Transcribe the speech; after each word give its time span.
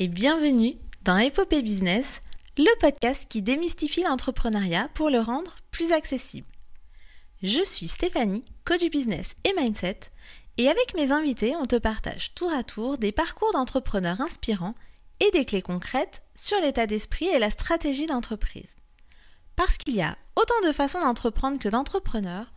et 0.00 0.06
bienvenue 0.06 0.76
dans 1.02 1.18
Epopée 1.18 1.60
Business, 1.60 2.22
le 2.56 2.70
podcast 2.78 3.26
qui 3.28 3.42
démystifie 3.42 4.04
l'entrepreneuriat 4.04 4.88
pour 4.94 5.10
le 5.10 5.18
rendre 5.18 5.56
plus 5.72 5.90
accessible. 5.90 6.46
Je 7.42 7.64
suis 7.64 7.88
Stéphanie, 7.88 8.44
coach 8.64 8.88
business 8.90 9.34
et 9.42 9.52
mindset, 9.60 9.98
et 10.56 10.68
avec 10.68 10.94
mes 10.94 11.10
invités, 11.10 11.56
on 11.56 11.66
te 11.66 11.74
partage 11.74 12.32
tour 12.34 12.52
à 12.52 12.62
tour 12.62 12.96
des 12.96 13.10
parcours 13.10 13.52
d'entrepreneurs 13.52 14.20
inspirants 14.20 14.76
et 15.18 15.32
des 15.32 15.44
clés 15.44 15.62
concrètes 15.62 16.22
sur 16.36 16.60
l'état 16.60 16.86
d'esprit 16.86 17.26
et 17.26 17.40
la 17.40 17.50
stratégie 17.50 18.06
d'entreprise. 18.06 18.76
Parce 19.56 19.78
qu'il 19.78 19.96
y 19.96 20.02
a 20.02 20.16
autant 20.36 20.68
de 20.68 20.72
façons 20.72 21.00
d'entreprendre 21.00 21.58
que 21.58 21.68
d'entrepreneurs, 21.68 22.52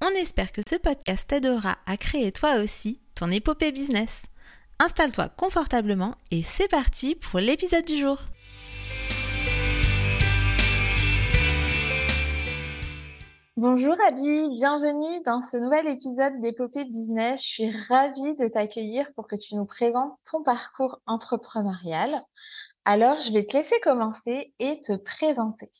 on 0.00 0.10
espère 0.10 0.52
que 0.52 0.62
ce 0.68 0.76
podcast 0.76 1.28
t'aidera 1.28 1.78
à 1.86 1.96
créer 1.96 2.30
toi 2.30 2.58
aussi 2.58 3.00
ton 3.16 3.32
épopée 3.32 3.72
business. 3.72 4.22
Installe-toi 4.78 5.30
confortablement 5.38 6.16
et 6.30 6.42
c'est 6.42 6.68
parti 6.68 7.14
pour 7.14 7.40
l'épisode 7.40 7.84
du 7.86 7.96
jour. 7.96 8.18
Bonjour 13.56 13.96
Abby, 14.06 14.54
bienvenue 14.54 15.22
dans 15.24 15.40
ce 15.40 15.56
nouvel 15.56 15.88
épisode 15.88 16.42
d'Épopée 16.42 16.84
Business. 16.84 17.40
Je 17.42 17.46
suis 17.46 17.70
ravie 17.88 18.36
de 18.36 18.48
t'accueillir 18.48 19.10
pour 19.14 19.26
que 19.26 19.36
tu 19.36 19.54
nous 19.54 19.64
présentes 19.64 20.12
ton 20.30 20.42
parcours 20.42 21.00
entrepreneurial. 21.06 22.22
Alors, 22.84 23.18
je 23.22 23.32
vais 23.32 23.46
te 23.46 23.56
laisser 23.56 23.80
commencer 23.82 24.52
et 24.58 24.82
te 24.82 24.94
présenter. 24.96 25.70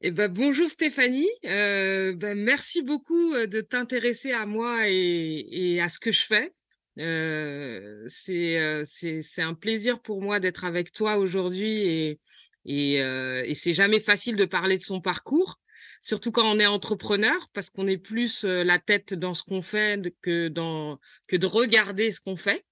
Eh 0.00 0.12
ben, 0.12 0.28
bonjour 0.28 0.68
Stéphanie, 0.68 1.26
euh, 1.46 2.12
ben, 2.14 2.38
merci 2.38 2.82
beaucoup 2.82 3.34
euh, 3.34 3.48
de 3.48 3.60
t'intéresser 3.60 4.30
à 4.30 4.46
moi 4.46 4.82
et, 4.86 5.80
à 5.82 5.88
ce 5.88 5.98
que 5.98 6.12
je 6.12 6.24
fais. 6.24 6.54
Euh, 6.98 8.04
c'est 8.08 8.82
c'est 8.84 9.42
un 9.42 9.54
plaisir 9.54 10.00
pour 10.00 10.20
moi 10.22 10.40
d'être 10.40 10.64
avec 10.64 10.92
toi 10.92 11.16
aujourd'hui 11.16 11.82
et 11.82 12.20
et, 12.64 12.96
et 12.96 13.54
c'est 13.54 13.72
jamais 13.72 14.00
facile 14.00 14.36
de 14.36 14.44
parler 14.44 14.76
de 14.76 14.82
son 14.82 15.00
parcours, 15.00 15.58
surtout 16.02 16.32
quand 16.32 16.44
on 16.44 16.58
est 16.60 16.66
entrepreneur 16.66 17.48
parce 17.54 17.70
qu'on 17.70 17.86
est 17.86 17.96
plus 17.96 18.44
la 18.44 18.78
tête 18.78 19.14
dans 19.14 19.32
ce 19.32 19.42
qu'on 19.42 19.62
fait 19.62 20.12
que 20.20 20.48
dans 20.48 20.98
que 21.28 21.36
de 21.36 21.46
regarder 21.46 22.12
ce 22.12 22.20
qu'on 22.20 22.36
fait. 22.36 22.64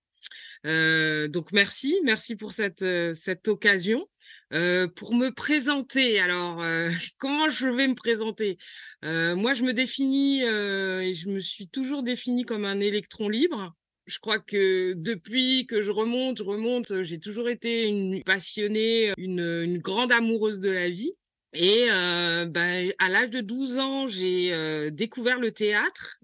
Euh, 0.67 1.29
donc 1.29 1.53
merci, 1.53 1.99
merci 2.05 2.37
pour 2.37 2.53
cette 2.53 2.85
cette 3.15 3.49
occasion. 3.49 4.07
Euh, 4.53 4.87
pour 4.87 5.15
me 5.15 5.31
présenter, 5.31 6.21
alors 6.21 6.63
euh, 6.63 6.91
comment 7.19 7.49
je 7.49 7.69
vais 7.69 7.89
me 7.89 7.95
présenter? 7.95 8.57
Euh, 9.05 9.35
Moi, 9.37 9.53
je 9.55 9.65
me 9.65 9.73
définis 9.73 10.43
et 10.43 11.15
je 11.15 11.29
me 11.29 11.41
suis 11.41 11.69
toujours 11.69 12.03
définie 12.03 12.45
comme 12.45 12.65
un 12.65 12.81
électron 12.81 13.29
libre. 13.29 13.75
Je 14.07 14.19
crois 14.19 14.39
que 14.39 14.93
depuis 14.95 15.67
que 15.67 15.83
je 15.83 15.91
remonte, 15.91 16.39
je 16.39 16.45
remonte, 16.45 17.03
j'ai 17.03 17.19
toujours 17.19 17.49
été 17.49 17.87
une 17.87 18.23
passionnée, 18.23 19.13
une, 19.19 19.41
une 19.41 19.79
grande 19.79 20.13
amoureuse 20.13 20.61
de 20.61 20.71
la 20.71 20.89
vie. 20.89 21.13
Et 21.53 21.87
ben, 21.87 22.93
à 22.99 23.09
l'âge 23.09 23.31
de 23.31 23.41
12 23.41 23.79
ans, 23.79 24.09
j'ai 24.09 24.91
découvert 24.93 25.41
le 25.41 25.51
théâtre 25.51 26.21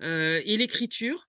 et 0.00 0.56
l'écriture. 0.56 1.28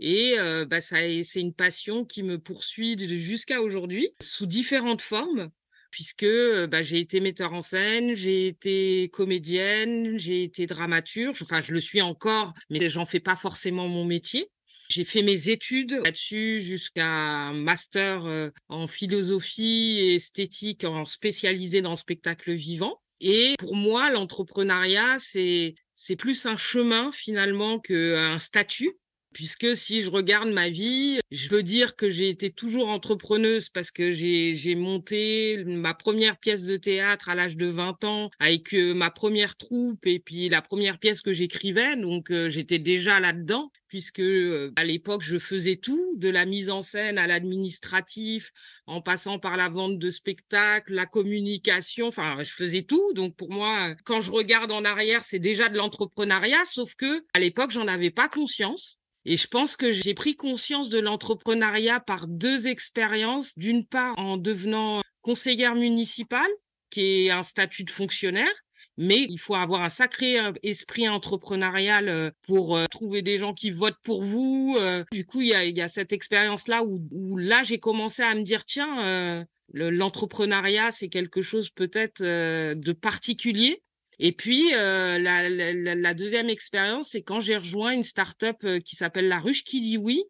Et 0.00 0.36
bah, 0.68 0.80
ça, 0.80 0.96
c'est 1.22 1.40
une 1.40 1.54
passion 1.54 2.04
qui 2.04 2.22
me 2.22 2.38
poursuit 2.38 2.98
jusqu'à 2.98 3.60
aujourd'hui 3.60 4.10
sous 4.20 4.46
différentes 4.46 5.02
formes 5.02 5.50
puisque 5.90 6.26
bah, 6.68 6.82
j'ai 6.82 6.98
été 6.98 7.20
metteur 7.20 7.52
en 7.54 7.62
scène, 7.62 8.14
j'ai 8.14 8.46
été 8.46 9.08
comédienne, 9.12 10.18
j'ai 10.18 10.44
été 10.44 10.66
dramaturge, 10.66 11.42
enfin 11.42 11.60
je 11.60 11.72
le 11.72 11.80
suis 11.80 12.02
encore, 12.02 12.52
mais 12.70 12.90
j'en 12.90 13.06
fais 13.06 13.20
pas 13.20 13.36
forcément 13.36 13.88
mon 13.88 14.04
métier. 14.04 14.50
J'ai 14.88 15.04
fait 15.04 15.22
mes 15.22 15.50
études 15.50 16.00
là-dessus 16.04 16.60
jusqu'à 16.60 17.06
un 17.06 17.52
master 17.52 18.50
en 18.68 18.86
philosophie 18.86 19.98
et 20.00 20.14
esthétique 20.14 20.84
en 20.84 21.04
spécialisé 21.04 21.82
dans 21.82 21.90
le 21.90 21.96
spectacle 21.96 22.52
vivant. 22.52 23.00
Et 23.20 23.54
pour 23.58 23.74
moi, 23.74 24.10
l'entrepreneuriat, 24.10 25.16
c'est 25.18 25.74
c'est 25.94 26.16
plus 26.16 26.46
un 26.46 26.56
chemin 26.56 27.10
finalement 27.10 27.80
qu'un 27.80 28.38
statut 28.38 28.96
puisque 29.32 29.76
si 29.76 30.02
je 30.02 30.10
regarde 30.10 30.50
ma 30.50 30.68
vie, 30.68 31.20
je 31.30 31.48
veux 31.50 31.62
dire 31.62 31.96
que 31.96 32.08
j'ai 32.08 32.28
été 32.28 32.50
toujours 32.50 32.88
entrepreneuse 32.88 33.68
parce 33.68 33.90
que 33.90 34.10
j'ai 34.10 34.74
monté 34.74 35.62
ma 35.66 35.94
première 35.94 36.38
pièce 36.38 36.64
de 36.64 36.76
théâtre 36.76 37.28
à 37.28 37.34
l'âge 37.34 37.56
de 37.56 37.66
20 37.66 38.04
ans 38.04 38.30
avec 38.38 38.74
euh, 38.74 38.94
ma 38.94 39.10
première 39.10 39.56
troupe 39.56 40.06
et 40.06 40.18
puis 40.18 40.48
la 40.48 40.62
première 40.62 40.98
pièce 40.98 41.20
que 41.20 41.32
j'écrivais. 41.32 41.96
Donc 41.96 42.30
euh, 42.30 42.48
j'étais 42.48 42.78
déjà 42.78 43.20
là-dedans 43.20 43.70
puisque 43.88 44.20
euh, 44.20 44.72
à 44.76 44.84
l'époque 44.84 45.22
je 45.22 45.38
faisais 45.38 45.76
tout 45.76 46.14
de 46.16 46.28
la 46.28 46.44
mise 46.44 46.70
en 46.70 46.82
scène 46.82 47.18
à 47.18 47.26
l'administratif 47.26 48.52
en 48.86 49.00
passant 49.00 49.38
par 49.38 49.56
la 49.56 49.68
vente 49.68 49.98
de 49.98 50.10
spectacles, 50.10 50.94
la 50.94 51.06
communication, 51.06 52.08
enfin 52.08 52.38
je 52.42 52.52
faisais 52.52 52.82
tout. 52.82 53.12
Donc 53.14 53.36
pour 53.36 53.52
moi 53.52 53.94
quand 54.04 54.20
je 54.20 54.30
regarde 54.30 54.72
en 54.72 54.84
arrière, 54.84 55.24
c'est 55.24 55.38
déjà 55.38 55.68
de 55.68 55.76
l'entrepreneuriat 55.76 56.64
sauf 56.64 56.94
que 56.94 57.24
à 57.34 57.40
l'époque 57.40 57.70
j'en 57.70 57.88
avais 57.88 58.10
pas 58.10 58.28
conscience 58.28 58.97
et 59.28 59.36
je 59.36 59.46
pense 59.46 59.76
que 59.76 59.90
j'ai 59.90 60.14
pris 60.14 60.36
conscience 60.36 60.88
de 60.88 60.98
l'entrepreneuriat 60.98 62.00
par 62.00 62.26
deux 62.26 62.66
expériences. 62.66 63.58
D'une 63.58 63.84
part, 63.84 64.18
en 64.18 64.38
devenant 64.38 65.02
conseillère 65.20 65.74
municipale, 65.74 66.48
qui 66.88 67.26
est 67.26 67.30
un 67.30 67.42
statut 67.42 67.84
de 67.84 67.90
fonctionnaire, 67.90 68.50
mais 68.96 69.26
il 69.28 69.38
faut 69.38 69.54
avoir 69.54 69.82
un 69.82 69.90
sacré 69.90 70.40
euh, 70.40 70.52
esprit 70.62 71.10
entrepreneurial 71.10 72.08
euh, 72.08 72.30
pour 72.46 72.74
euh, 72.74 72.86
trouver 72.90 73.20
des 73.20 73.36
gens 73.36 73.52
qui 73.52 73.70
votent 73.70 74.00
pour 74.02 74.24
vous. 74.24 74.78
Du 75.12 75.26
coup, 75.26 75.42
il 75.42 75.48
y 75.48 75.54
a, 75.54 75.62
y 75.62 75.82
a 75.82 75.88
cette 75.88 76.14
expérience-là 76.14 76.82
où, 76.82 77.06
où, 77.10 77.36
là, 77.36 77.62
j'ai 77.64 77.78
commencé 77.78 78.22
à 78.22 78.34
me 78.34 78.42
dire, 78.42 78.64
tiens, 78.64 79.46
l'entrepreneuriat, 79.74 80.90
c'est 80.90 81.10
quelque 81.10 81.42
chose 81.42 81.68
peut-être 81.68 82.22
de 82.22 82.92
particulier. 82.92 83.82
Et 84.18 84.32
puis, 84.32 84.74
euh, 84.74 85.18
la, 85.18 85.48
la, 85.48 85.94
la, 85.94 86.14
deuxième 86.14 86.48
expérience, 86.48 87.10
c'est 87.10 87.22
quand 87.22 87.40
j'ai 87.40 87.56
rejoint 87.56 87.92
une 87.92 88.04
start-up 88.04 88.56
euh, 88.64 88.80
qui 88.80 88.96
s'appelle 88.96 89.28
La 89.28 89.38
Ruche 89.38 89.62
qui 89.62 89.80
dit 89.80 89.96
oui, 89.96 90.24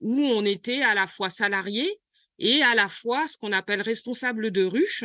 où 0.00 0.20
on 0.20 0.44
était 0.44 0.82
à 0.82 0.94
la 0.94 1.06
fois 1.06 1.30
salarié 1.30 2.00
et 2.38 2.62
à 2.62 2.74
la 2.74 2.88
fois 2.88 3.26
ce 3.28 3.36
qu'on 3.36 3.52
appelle 3.52 3.82
responsable 3.82 4.50
de 4.50 4.64
ruche, 4.64 5.04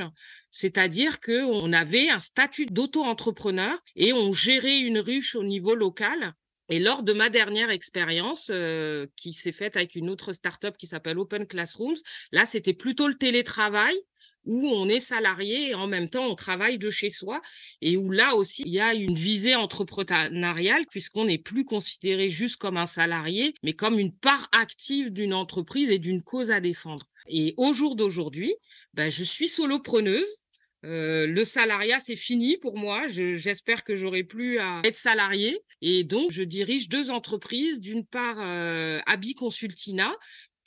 c'est-à-dire 0.51 1.19
que 1.19 1.43
on 1.43 1.73
avait 1.73 2.09
un 2.09 2.19
statut 2.19 2.65
d'auto-entrepreneur 2.65 3.77
et 3.95 4.13
on 4.13 4.31
gérait 4.31 4.79
une 4.79 4.99
ruche 4.99 5.35
au 5.35 5.43
niveau 5.43 5.75
local. 5.75 6.33
Et 6.69 6.79
lors 6.79 7.03
de 7.03 7.13
ma 7.13 7.29
dernière 7.29 7.69
expérience, 7.69 8.49
euh, 8.51 9.05
qui 9.15 9.33
s'est 9.33 9.51
faite 9.51 9.75
avec 9.75 9.95
une 9.95 10.09
autre 10.09 10.33
start-up 10.33 10.75
qui 10.77 10.87
s'appelle 10.87 11.19
Open 11.19 11.45
Classrooms, 11.45 11.97
là, 12.31 12.45
c'était 12.45 12.73
plutôt 12.73 13.07
le 13.07 13.15
télétravail 13.15 13.95
où 14.45 14.67
on 14.67 14.87
est 14.87 14.99
salarié 14.99 15.69
et 15.69 15.75
en 15.75 15.87
même 15.87 16.09
temps 16.09 16.25
on 16.25 16.35
travaille 16.35 16.77
de 16.77 16.89
chez 16.89 17.09
soi 17.09 17.41
et 17.81 17.97
où 17.97 18.11
là 18.11 18.35
aussi 18.35 18.63
il 18.65 18.73
y 18.73 18.79
a 18.79 18.93
une 18.93 19.15
visée 19.15 19.55
entrepreneuriale 19.55 20.85
puisqu'on 20.89 21.25
n'est 21.25 21.37
plus 21.37 21.65
considéré 21.65 22.29
juste 22.29 22.57
comme 22.57 22.77
un 22.77 22.85
salarié 22.85 23.53
mais 23.63 23.73
comme 23.73 23.99
une 23.99 24.13
part 24.13 24.47
active 24.51 25.11
d'une 25.11 25.33
entreprise 25.33 25.91
et 25.91 25.99
d'une 25.99 26.23
cause 26.23 26.51
à 26.51 26.59
défendre. 26.59 27.05
Et 27.27 27.53
au 27.57 27.73
jour 27.73 27.95
d'aujourd'hui, 27.95 28.53
ben, 28.93 29.09
je 29.11 29.23
suis 29.23 29.47
solopreneuse. 29.47 30.43
Euh, 30.85 31.25
le 31.25 31.43
salariat, 31.43 31.99
c'est 31.99 32.15
fini 32.15 32.57
pour 32.57 32.77
moi. 32.77 33.07
J'espère 33.07 33.83
que 33.83 33.95
j'aurai 33.95 34.23
plus 34.23 34.59
à 34.59 34.81
être 34.83 34.95
salarié. 34.95 35.59
Et 35.81 36.03
donc, 36.03 36.31
je 36.31 36.43
dirige 36.43 36.89
deux 36.89 37.09
entreprises. 37.09 37.81
D'une 37.81 38.05
part, 38.05 38.37
euh, 38.39 38.99
Abi 39.07 39.33
Consultina, 39.33 40.15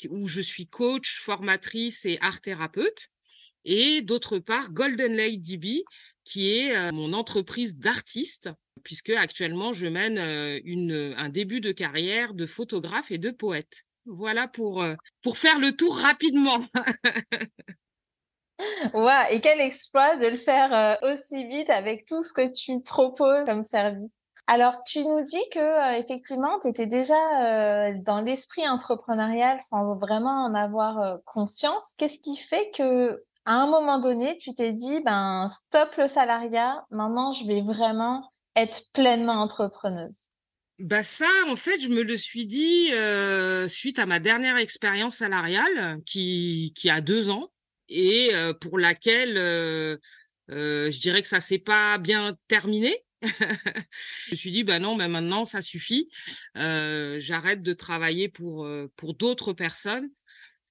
où 0.09 0.27
je 0.27 0.41
suis 0.41 0.67
coach, 0.67 1.21
formatrice 1.21 2.05
et 2.05 2.19
art 2.21 2.41
thérapeute 2.41 3.11
et 3.69 4.01
d'autre 4.01 4.39
part 4.39 4.73
Golden 4.73 5.13
Lake 5.13 5.43
DB, 5.43 5.85
qui 6.25 6.57
est 6.57 6.75
euh, 6.75 6.91
mon 6.91 7.13
entreprise 7.13 7.79
d'artiste, 7.79 8.49
puisque 8.83 9.11
actuellement 9.11 9.73
je 9.73 9.87
mène 9.87 10.19
euh, 10.19 10.59
une, 10.65 11.15
un 11.17 11.29
début 11.29 11.61
de 11.61 11.71
carrière 11.71 12.33
de 12.33 12.47
photographe 12.47 13.11
et 13.11 13.19
de 13.19 13.31
poète. 13.31 13.83
Voilà 14.07 14.49
pour, 14.49 14.83
euh, 14.83 14.95
pour 15.23 15.37
faire 15.37 15.59
le 15.59 15.73
tour 15.73 15.99
rapidement. 15.99 16.59
ouais, 18.95 19.35
et 19.35 19.41
quel 19.43 19.61
exploit 19.61 20.17
de 20.17 20.29
le 20.29 20.39
faire 20.39 20.99
aussi 21.03 21.47
vite 21.49 21.69
avec 21.69 22.07
tout 22.07 22.23
ce 22.23 22.33
que 22.33 22.51
tu 22.55 22.83
proposes 22.83 23.45
comme 23.45 23.65
service. 23.65 24.11
Alors, 24.47 24.83
tu 24.87 25.05
nous 25.05 25.23
dis 25.25 25.45
que 25.53 26.01
effectivement, 26.01 26.59
tu 26.61 26.69
étais 26.69 26.87
déjà 26.87 27.93
dans 27.97 28.23
l'esprit 28.23 28.67
entrepreneurial 28.67 29.61
sans 29.61 29.99
vraiment 29.99 30.47
en 30.47 30.55
avoir 30.55 31.19
conscience. 31.27 31.93
Qu'est-ce 31.99 32.19
qui 32.19 32.39
fait 32.39 32.71
que 32.75 33.23
à 33.49 33.55
un 33.55 33.67
moment 33.67 33.99
donné, 33.99 34.37
tu 34.39 34.53
t'es 34.53 34.75
dit, 34.75 35.01
ben, 35.07 35.49
stop 35.49 35.89
le 35.97 36.07
salariat, 36.07 36.85
maintenant, 36.91 37.33
je 37.33 37.47
vais 37.47 37.63
vraiment 37.63 38.29
être 38.55 38.83
pleinement 38.93 39.41
entrepreneuse 39.41 40.29
bah 40.81 41.03
ça, 41.03 41.29
en 41.49 41.57
fait, 41.57 41.81
je 41.81 41.89
me 41.89 42.03
le 42.03 42.17
suis 42.17 42.47
dit 42.47 42.93
euh, 42.93 43.67
suite 43.67 43.99
à 43.99 44.07
ma 44.07 44.21
dernière 44.21 44.59
expérience 44.59 45.17
salariale 45.17 45.99
qui, 46.07 46.73
qui 46.77 46.89
a 46.89 47.01
deux 47.01 47.31
ans 47.31 47.51
et 47.89 48.29
euh, 48.33 48.53
pour 48.53 48.79
laquelle 48.79 49.39
euh, 49.39 49.99
je 50.49 51.01
dirais 51.01 51.21
que 51.21 51.27
ça 51.27 51.41
s'est 51.41 51.59
pas 51.59 51.99
bien 51.99 52.37
terminé. 52.47 52.97
je 53.23 54.31
me 54.31 54.37
suis 54.37 54.53
dit 54.53 54.63
bah 54.63 54.79
non, 54.79 54.95
mais 54.95 55.09
maintenant 55.09 55.45
ça 55.45 55.63
suffit. 55.63 56.09
J'arrête 56.55 57.63
de 57.63 57.73
travailler 57.73 58.29
pour 58.29 58.69
pour 58.95 59.15
d'autres 59.15 59.55
personnes 59.55 60.09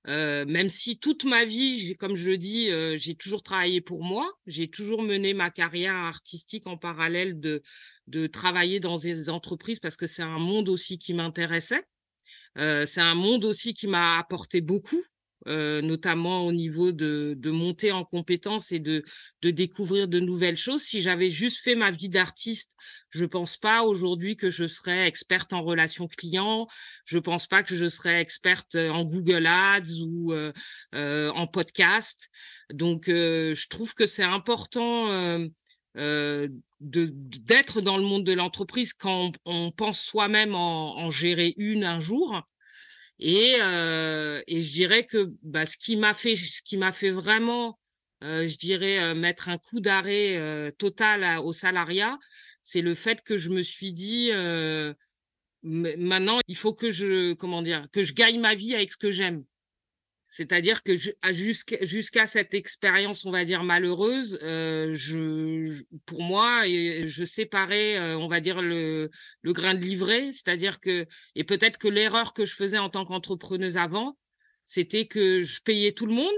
même 0.07 0.69
si 0.69 0.99
toute 0.99 1.25
ma 1.25 1.45
vie, 1.45 1.95
comme 1.97 2.15
je 2.15 2.31
dis, 2.31 2.69
j'ai 2.97 3.15
toujours 3.15 3.43
travaillé 3.43 3.81
pour 3.81 4.03
moi, 4.03 4.31
j'ai 4.45 4.67
toujours 4.69 5.03
mené 5.03 5.33
ma 5.33 5.49
carrière 5.49 5.95
artistique 5.95 6.65
en 6.67 6.77
parallèle 6.77 7.39
de, 7.39 7.61
de 8.07 8.27
travailler 8.27 8.79
dans 8.79 8.97
des 8.97 9.29
entreprises 9.29 9.79
parce 9.79 9.97
que 9.97 10.07
c'est 10.07 10.23
un 10.23 10.39
monde 10.39 10.69
aussi 10.69 10.97
qui 10.97 11.13
m'intéressait. 11.13 11.83
c'est 12.55 13.01
un 13.01 13.15
monde 13.15 13.45
aussi 13.45 13.73
qui 13.73 13.87
m'a 13.87 14.17
apporté 14.17 14.61
beaucoup. 14.61 15.01
Euh, 15.47 15.81
notamment 15.81 16.45
au 16.45 16.51
niveau 16.51 16.91
de, 16.91 17.33
de 17.37 17.51
monter 17.51 17.93
en 17.93 18.03
compétences 18.03 18.73
et 18.73 18.79
de, 18.79 19.05
de 19.41 19.49
découvrir 19.49 20.09
de 20.09 20.19
nouvelles 20.19 20.57
choses. 20.57 20.81
Si 20.81 21.01
j'avais 21.01 21.29
juste 21.29 21.63
fait 21.63 21.75
ma 21.75 21.89
vie 21.89 22.09
d'artiste, 22.09 22.73
je 23.11 23.23
pense 23.23 23.55
pas 23.55 23.83
aujourd'hui 23.83 24.35
que 24.35 24.49
je 24.49 24.65
serais 24.67 25.07
experte 25.07 25.53
en 25.53 25.61
relations 25.61 26.07
clients. 26.09 26.67
Je 27.05 27.17
pense 27.17 27.47
pas 27.47 27.63
que 27.63 27.77
je 27.77 27.87
serais 27.87 28.19
experte 28.19 28.75
en 28.75 29.05
Google 29.05 29.47
Ads 29.47 30.01
ou 30.05 30.33
euh, 30.33 30.51
euh, 30.95 31.31
en 31.31 31.47
podcast. 31.47 32.27
Donc, 32.73 33.05
je 33.07 33.67
trouve 33.69 33.93
que 33.93 34.05
c'est 34.05 34.23
important 34.23 35.39
de 35.95 36.51
d'être 36.79 37.79
dans 37.79 37.97
le 37.97 38.03
monde 38.03 38.25
de 38.25 38.33
l'entreprise 38.33 38.93
quand 38.93 39.31
on, 39.45 39.71
pense 39.71 40.01
soi-même 40.01 40.53
en, 40.53 40.97
en, 40.97 41.09
gérer 41.09 41.53
une 41.57 41.85
un 41.85 42.01
jour 42.01 42.43
et, 43.19 43.55
euh, 43.61 44.41
et 44.47 44.61
je 44.61 44.71
dirais 44.71 45.05
que 45.05 45.31
bah, 45.43 45.65
ce 45.65 45.77
qui 45.77 45.95
m'a 45.95 46.13
fait, 46.13 46.35
ce 46.35 46.61
qui 46.61 46.77
m'a 46.77 46.91
fait 46.91 47.09
vraiment, 47.09 47.79
euh, 48.23 48.47
je 48.47 48.57
dirais, 48.57 48.99
euh, 48.99 49.15
mettre 49.15 49.49
un 49.49 49.57
coup 49.57 49.79
d'arrêt 49.79 50.71
total 50.77 51.39
au 51.39 51.53
salariat, 51.53 52.17
c'est 52.63 52.81
le 52.81 52.93
fait 52.93 53.21
que 53.21 53.37
je 53.37 53.49
me 53.49 53.61
suis 53.61 53.93
dit, 53.93 54.29
maintenant, 55.63 56.39
il 56.47 56.55
faut 56.55 56.73
que 56.73 56.91
je, 56.91 57.33
comment 57.33 57.61
dire, 57.61 57.87
que 57.91 58.03
je 58.03 58.13
gagne 58.13 58.39
ma 58.39 58.55
vie 58.55 58.75
avec 58.75 58.91
ce 58.91 58.97
que 58.97 59.11
j'aime. 59.11 59.43
C'est-à-dire 60.29 60.83
que 60.83 60.93
jusqu'à 60.93 62.27
cette 62.27 62.53
expérience, 62.53 63.23
on 63.23 63.31
va 63.31 63.45
dire 63.45 63.63
malheureuse, 63.63 64.37
euh, 64.43 64.93
je, 64.93 65.83
pour 66.05 66.21
moi, 66.21 66.63
je 66.65 67.23
séparais, 67.23 67.97
euh, 67.97 68.17
on 68.17 68.27
va 68.27 68.41
dire 68.41 68.61
le, 68.61 69.09
le 69.41 69.53
grain 69.53 69.73
de 69.73 69.79
livret. 69.79 70.33
C'est-à-dire 70.33 70.81
que 70.81 71.05
et 71.35 71.45
peut-être 71.45 71.77
que 71.77 71.87
l'erreur 71.87 72.33
que 72.33 72.43
je 72.43 72.55
faisais 72.55 72.77
en 72.77 72.89
tant 72.89 73.05
qu'entrepreneuse 73.05 73.77
avant, 73.77 74.17
c'était 74.65 75.07
que 75.07 75.39
je 75.41 75.61
payais 75.61 75.93
tout 75.93 76.05
le 76.05 76.13
monde. 76.13 76.35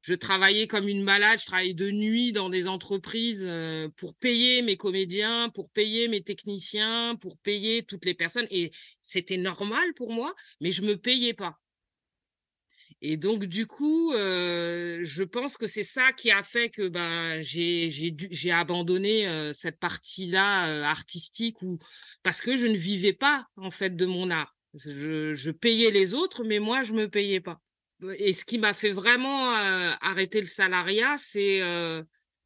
Je 0.00 0.14
travaillais 0.14 0.68
comme 0.68 0.86
une 0.86 1.02
malade, 1.02 1.40
je 1.40 1.46
travaillais 1.46 1.74
de 1.74 1.90
nuit 1.90 2.30
dans 2.30 2.48
des 2.48 2.68
entreprises 2.68 3.44
euh, 3.44 3.88
pour 3.96 4.14
payer 4.14 4.62
mes 4.62 4.76
comédiens, 4.76 5.50
pour 5.50 5.70
payer 5.70 6.06
mes 6.06 6.22
techniciens, 6.22 7.16
pour 7.20 7.36
payer 7.38 7.82
toutes 7.82 8.04
les 8.04 8.14
personnes. 8.14 8.46
Et 8.52 8.70
c'était 9.02 9.38
normal 9.38 9.92
pour 9.94 10.12
moi, 10.12 10.36
mais 10.60 10.70
je 10.70 10.82
me 10.82 10.96
payais 10.96 11.34
pas. 11.34 11.58
Et 13.00 13.16
donc 13.16 13.44
du 13.44 13.66
coup, 13.66 14.12
euh, 14.12 14.98
je 15.02 15.22
pense 15.22 15.56
que 15.56 15.68
c'est 15.68 15.84
ça 15.84 16.12
qui 16.12 16.30
a 16.32 16.42
fait 16.42 16.68
que 16.68 16.88
ben 16.88 17.40
j'ai 17.40 17.90
j'ai 17.90 18.50
abandonné 18.50 19.28
euh, 19.28 19.52
cette 19.52 19.78
partie-là 19.78 20.68
euh, 20.68 20.82
artistique 20.82 21.62
ou 21.62 21.78
parce 22.24 22.40
que 22.40 22.56
je 22.56 22.66
ne 22.66 22.76
vivais 22.76 23.12
pas 23.12 23.46
en 23.56 23.70
fait 23.70 23.94
de 23.94 24.04
mon 24.06 24.30
art. 24.30 24.56
Je, 24.74 25.32
je 25.32 25.50
payais 25.50 25.92
les 25.92 26.12
autres, 26.14 26.42
mais 26.42 26.58
moi 26.58 26.82
je 26.82 26.92
me 26.92 27.08
payais 27.08 27.40
pas. 27.40 27.60
Et 28.18 28.32
ce 28.32 28.44
qui 28.44 28.58
m'a 28.58 28.74
fait 28.74 28.90
vraiment 28.90 29.50
arrêter 30.00 30.40
le 30.40 30.46
salariat, 30.46 31.16
c'est 31.18 31.60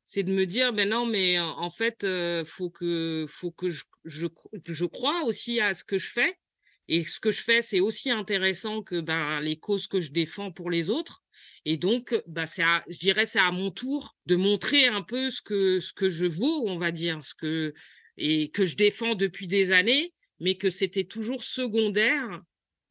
c'est 0.05 0.23
de 0.23 0.33
me 0.33 0.45
dire 0.45 0.73
ben 0.73 0.89
non 0.89 1.07
mais 1.07 1.41
en 1.41 1.71
fait 1.71 2.07
faut 2.45 2.71
que 2.71 3.27
faut 3.29 3.51
que 3.51 3.69
je, 3.69 3.85
je 4.05 4.29
je 4.67 4.85
crois 4.85 5.25
aussi 5.25 5.61
à 5.61 5.75
ce 5.75 5.85
que 5.85 5.99
je 5.99 6.11
fais 6.11 6.39
et 6.89 7.05
ce 7.05 7.21
que 7.21 7.31
je 7.31 7.43
fais, 7.43 7.63
c'est 7.63 7.81
aussi 7.81 8.11
intéressant 8.11 8.83
que 8.83 9.01
ben, 9.01 9.41
les 9.41 9.57
causes 9.57 9.87
que 9.87 10.01
je 10.01 10.11
défends 10.11 10.51
pour 10.51 10.71
les 10.71 10.91
autres. 10.91 11.23
Et 11.65 11.77
donc, 11.77 12.21
bah, 12.27 12.47
c'est 12.47 12.65
je 12.89 12.99
dirais, 12.99 13.27
c'est 13.27 13.39
à 13.39 13.53
mon 13.53 13.71
tour 13.71 14.17
de 14.27 14.37
montrer 14.37 14.87
un 14.87 15.03
peu 15.03 15.31
ce 15.31 15.43
que, 15.43 15.81
ce 15.81 15.93
que 15.93 16.09
je 16.09 16.27
vaux, 16.27 16.69
on 16.69 16.79
va 16.79 16.91
dire, 16.91 17.23
ce 17.23 17.35
que, 17.35 17.73
et 18.17 18.51
que 18.51 18.65
je 18.65 18.77
défends 18.77 19.15
depuis 19.15 19.47
des 19.47 19.73
années, 19.73 20.13
mais 20.41 20.57
que 20.57 20.71
c'était 20.71 21.05
toujours 21.05 21.45
secondaire 21.45 22.43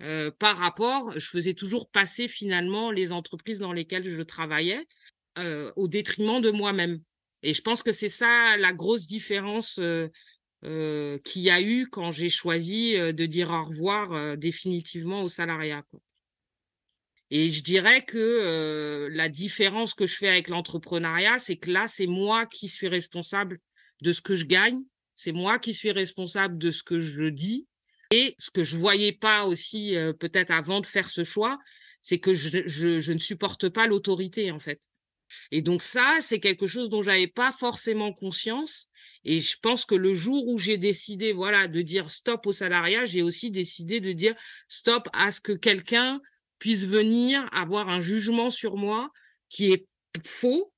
euh, 0.02 0.32
par 0.32 0.58
rapport, 0.58 1.12
je 1.18 1.28
faisais 1.28 1.54
toujours 1.54 1.90
passer 1.90 2.28
finalement 2.28 2.92
les 2.92 3.12
entreprises 3.12 3.60
dans 3.60 3.74
lesquelles 3.74 4.10
je 4.10 4.22
travaillais 4.22 4.88
euh, 5.38 5.72
au 5.76 5.88
détriment 5.88 6.42
de 6.42 6.50
moi-même. 6.50 7.02
Et 7.44 7.54
je 7.54 7.62
pense 7.62 7.84
que 7.84 7.92
c'est 7.92 8.10
ça 8.10 8.58
la 8.58 8.74
grosse 8.74 9.08
différence 9.08 9.78
euh, 9.80 10.10
euh, 10.64 11.18
qu'il 11.20 11.42
y 11.42 11.50
a 11.50 11.60
eu 11.60 11.88
quand 11.90 12.12
j'ai 12.12 12.30
choisi 12.30 12.96
euh, 12.96 13.14
de 13.14 13.26
dire 13.26 13.50
au 13.50 13.64
revoir 13.64 14.14
euh, 14.14 14.36
définitivement 14.36 15.24
au 15.24 15.30
salariat. 15.30 15.84
Quoi. 15.90 16.00
Et 17.32 17.50
je 17.50 17.64
dirais 17.64 18.04
que 18.06 19.08
la 19.10 19.30
différence 19.30 19.94
que 19.94 20.06
je 20.06 20.18
fais 20.18 20.28
avec 20.28 20.50
l'entrepreneuriat, 20.50 21.40
c'est 21.40 21.56
que 21.56 21.72
là, 21.72 21.88
c'est 21.88 22.06
moi 22.06 22.46
qui 22.46 22.68
suis 22.68 22.90
responsable 22.90 23.60
de 24.02 24.12
ce 24.12 24.22
que 24.22 24.36
je 24.36 24.44
gagne, 24.44 24.82
c'est 25.16 25.32
moi 25.32 25.58
qui 25.58 25.74
suis 25.74 25.92
responsable 25.92 26.58
de 26.58 26.72
ce 26.72 26.84
que 26.84 27.00
je 27.00 27.28
dis. 27.28 27.70
Et 28.12 28.36
ce 28.38 28.52
que 28.52 28.66
je 28.66 28.76
voyais 28.76 29.14
pas 29.14 29.46
aussi 29.46 29.96
peut-être 30.20 30.52
avant 30.52 30.82
de 30.82 30.86
faire 30.86 31.10
ce 31.10 31.24
choix, 31.24 31.58
c'est 32.02 32.20
que 32.20 32.34
je, 32.34 32.64
je, 32.66 33.00
je 33.00 33.14
ne 33.14 33.20
supporte 33.20 33.70
pas 33.70 33.88
l'autorité 33.88 34.52
en 34.52 34.60
fait. 34.60 34.82
Et 35.52 35.62
donc 35.62 35.82
ça, 35.82 36.18
c'est 36.22 36.40
quelque 36.40 36.68
chose 36.68 36.90
dont 36.90 37.02
j'avais 37.02 37.28
pas 37.28 37.52
forcément 37.52 38.14
conscience. 38.14 38.88
Et 39.24 39.40
je 39.40 39.58
pense 39.62 39.86
que 39.86 39.96
le 39.96 40.14
jour 40.14 40.48
où 40.48 40.58
j'ai 40.58 40.78
décidé, 40.78 41.34
voilà, 41.34 41.68
de 41.68 41.82
dire 41.82 42.10
stop 42.10 42.46
au 42.46 42.54
salariat, 42.54 43.06
j'ai 43.06 43.22
aussi 43.22 43.52
décidé 43.52 44.00
de 44.00 44.12
dire 44.12 44.36
stop 44.68 45.08
à 45.14 45.32
ce 45.32 45.42
que 45.42 45.54
quelqu'un 45.54 46.22
puisse 46.60 46.86
venir 46.86 47.48
avoir 47.54 47.90
un 47.90 48.00
jugement 48.00 48.52
sur 48.52 48.78
moi 48.78 49.10
qui 49.50 49.72
est 49.72 49.88
faux 50.26 50.72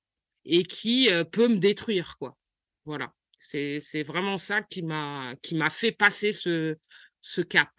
et 0.45 0.63
qui 0.63 1.09
euh, 1.09 1.23
peut 1.23 1.47
me 1.47 1.57
détruire, 1.57 2.17
quoi. 2.17 2.37
Voilà. 2.85 3.13
C'est, 3.37 4.03
vraiment 4.03 4.37
ça 4.37 4.61
qui 4.61 4.81
m'a, 4.81 5.35
qui 5.43 5.55
m'a 5.55 5.69
fait 5.69 5.91
passer 5.91 6.31
ce, 6.31 6.77
ce 7.19 7.41
cap. 7.41 7.69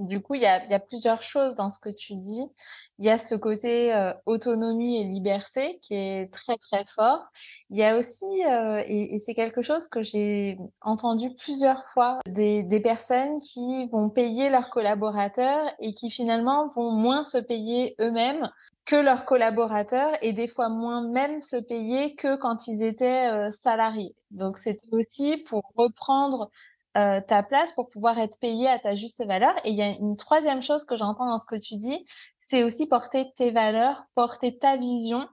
Du 0.00 0.22
coup, 0.22 0.34
il 0.34 0.40
y 0.40 0.46
a, 0.46 0.80
plusieurs 0.80 1.22
choses 1.22 1.54
dans 1.54 1.70
ce 1.70 1.78
que 1.78 1.90
tu 1.90 2.14
dis. 2.14 2.50
Il 2.98 3.04
y 3.04 3.10
a 3.10 3.18
ce 3.18 3.34
côté 3.34 3.94
euh, 3.94 4.14
autonomie 4.24 4.98
et 4.98 5.04
liberté 5.04 5.78
qui 5.82 5.94
est 5.94 6.32
très 6.32 6.56
très 6.56 6.86
fort. 6.94 7.26
Il 7.68 7.76
y 7.76 7.84
a 7.84 7.98
aussi, 7.98 8.24
euh, 8.46 8.82
et, 8.86 9.18
c'est 9.20 9.34
quelque 9.34 9.60
chose 9.60 9.88
que 9.88 10.02
j'ai 10.02 10.56
entendu 10.80 11.30
plusieurs 11.44 11.84
fois, 11.92 12.18
des, 12.26 12.62
des, 12.62 12.80
personnes 12.80 13.40
qui 13.40 13.88
vont 13.88 14.08
payer 14.08 14.48
leurs 14.48 14.70
collaborateurs 14.70 15.70
et 15.80 15.92
qui 15.92 16.10
finalement 16.10 16.68
vont 16.68 16.92
moins 16.92 17.22
se 17.22 17.36
payer 17.36 17.94
eux-mêmes 18.00 18.50
que 18.86 18.96
leurs 18.96 19.24
collaborateurs 19.26 20.12
et 20.22 20.32
des 20.32 20.48
fois 20.48 20.68
moins 20.68 21.06
même 21.06 21.40
se 21.40 21.56
payer 21.56 22.14
que 22.16 22.36
quand 22.36 22.66
ils 22.66 22.82
étaient 22.82 23.30
euh, 23.30 23.50
salariés. 23.50 24.16
Donc 24.30 24.58
c'était 24.58 24.80
aussi 24.92 25.44
pour 25.48 25.72
reprendre 25.76 26.50
euh, 26.96 27.20
ta 27.20 27.42
place 27.42 27.72
pour 27.72 27.88
pouvoir 27.88 28.18
être 28.18 28.38
payé 28.40 28.68
à 28.68 28.78
ta 28.78 28.96
juste 28.96 29.24
valeur. 29.24 29.54
Et 29.64 29.70
il 29.70 29.76
y 29.76 29.82
a 29.82 29.88
une 29.88 30.16
troisième 30.16 30.62
chose 30.62 30.84
que 30.84 30.96
j'entends 30.96 31.28
dans 31.28 31.38
ce 31.38 31.46
que 31.46 31.60
tu 31.60 31.76
dis, 31.76 32.04
c'est 32.38 32.64
aussi 32.64 32.86
porter 32.86 33.32
tes 33.36 33.50
valeurs, 33.50 34.04
porter 34.14 34.58
ta 34.58 34.76
vision 34.76 35.28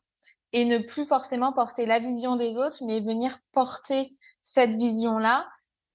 et 0.54 0.66
ne 0.66 0.78
plus 0.78 1.06
forcément 1.06 1.54
porter 1.54 1.86
la 1.86 2.00
vision 2.00 2.36
des 2.36 2.58
autres, 2.58 2.84
mais 2.86 3.00
venir 3.00 3.40
porter 3.54 4.10
cette 4.44 4.76
vision-là 4.76 5.48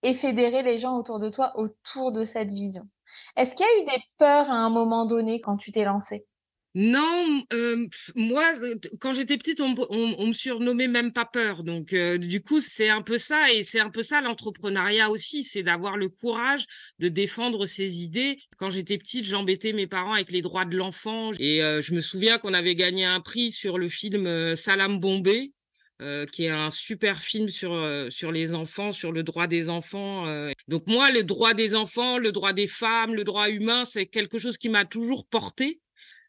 et 0.02 0.14
fédérer 0.14 0.62
les 0.62 0.78
gens 0.78 0.96
autour 0.98 1.20
de 1.20 1.30
toi 1.30 1.52
autour 1.56 2.12
de 2.12 2.24
cette 2.24 2.50
vision. 2.50 2.88
Est-ce 3.36 3.54
qu'il 3.54 3.64
y 3.66 3.68
a 3.68 3.82
eu 3.82 3.96
des 3.96 4.02
peurs 4.18 4.50
à 4.50 4.54
un 4.54 4.70
moment 4.70 5.06
donné 5.06 5.40
quand 5.40 5.56
tu 5.56 5.72
t'es 5.72 5.84
lancé 5.84 6.26
non, 6.74 7.42
euh, 7.52 7.86
moi, 8.14 8.50
quand 8.98 9.12
j'étais 9.12 9.36
petite, 9.36 9.60
on, 9.60 10.26
me 10.26 10.32
surnommait 10.32 10.88
même 10.88 11.12
pas 11.12 11.26
peur. 11.26 11.64
Donc, 11.64 11.92
euh, 11.92 12.16
du 12.16 12.40
coup, 12.40 12.62
c'est 12.62 12.88
un 12.88 13.02
peu 13.02 13.18
ça, 13.18 13.52
et 13.52 13.62
c'est 13.62 13.80
un 13.80 13.90
peu 13.90 14.02
ça 14.02 14.22
l'entrepreneuriat 14.22 15.10
aussi, 15.10 15.42
c'est 15.42 15.62
d'avoir 15.62 15.98
le 15.98 16.08
courage 16.08 16.64
de 16.98 17.08
défendre 17.08 17.66
ses 17.66 18.02
idées. 18.02 18.38
Quand 18.56 18.70
j'étais 18.70 18.96
petite, 18.96 19.26
j'embêtais 19.26 19.74
mes 19.74 19.86
parents 19.86 20.14
avec 20.14 20.32
les 20.32 20.40
droits 20.40 20.64
de 20.64 20.76
l'enfant, 20.76 21.32
et 21.38 21.62
euh, 21.62 21.82
je 21.82 21.94
me 21.94 22.00
souviens 22.00 22.38
qu'on 22.38 22.54
avait 22.54 22.74
gagné 22.74 23.04
un 23.04 23.20
prix 23.20 23.52
sur 23.52 23.76
le 23.76 23.90
film 23.90 24.26
euh, 24.26 24.56
Salam 24.56 24.98
Bombay. 24.98 25.52
Euh, 26.00 26.26
qui 26.26 26.46
est 26.46 26.50
un 26.50 26.70
super 26.70 27.18
film 27.20 27.48
sur 27.48 27.72
euh, 27.74 28.10
sur 28.10 28.32
les 28.32 28.54
enfants, 28.54 28.92
sur 28.92 29.12
le 29.12 29.22
droit 29.22 29.46
des 29.46 29.68
enfants. 29.68 30.26
Donc 30.66 30.88
moi, 30.88 31.12
le 31.12 31.22
droit 31.22 31.54
des 31.54 31.76
enfants, 31.76 32.18
le 32.18 32.32
droit 32.32 32.52
des 32.52 32.66
femmes, 32.66 33.14
le 33.14 33.22
droit 33.22 33.48
humain, 33.48 33.84
c'est 33.84 34.06
quelque 34.06 34.38
chose 34.38 34.58
qui 34.58 34.68
m'a 34.68 34.84
toujours 34.84 35.28
porté 35.28 35.81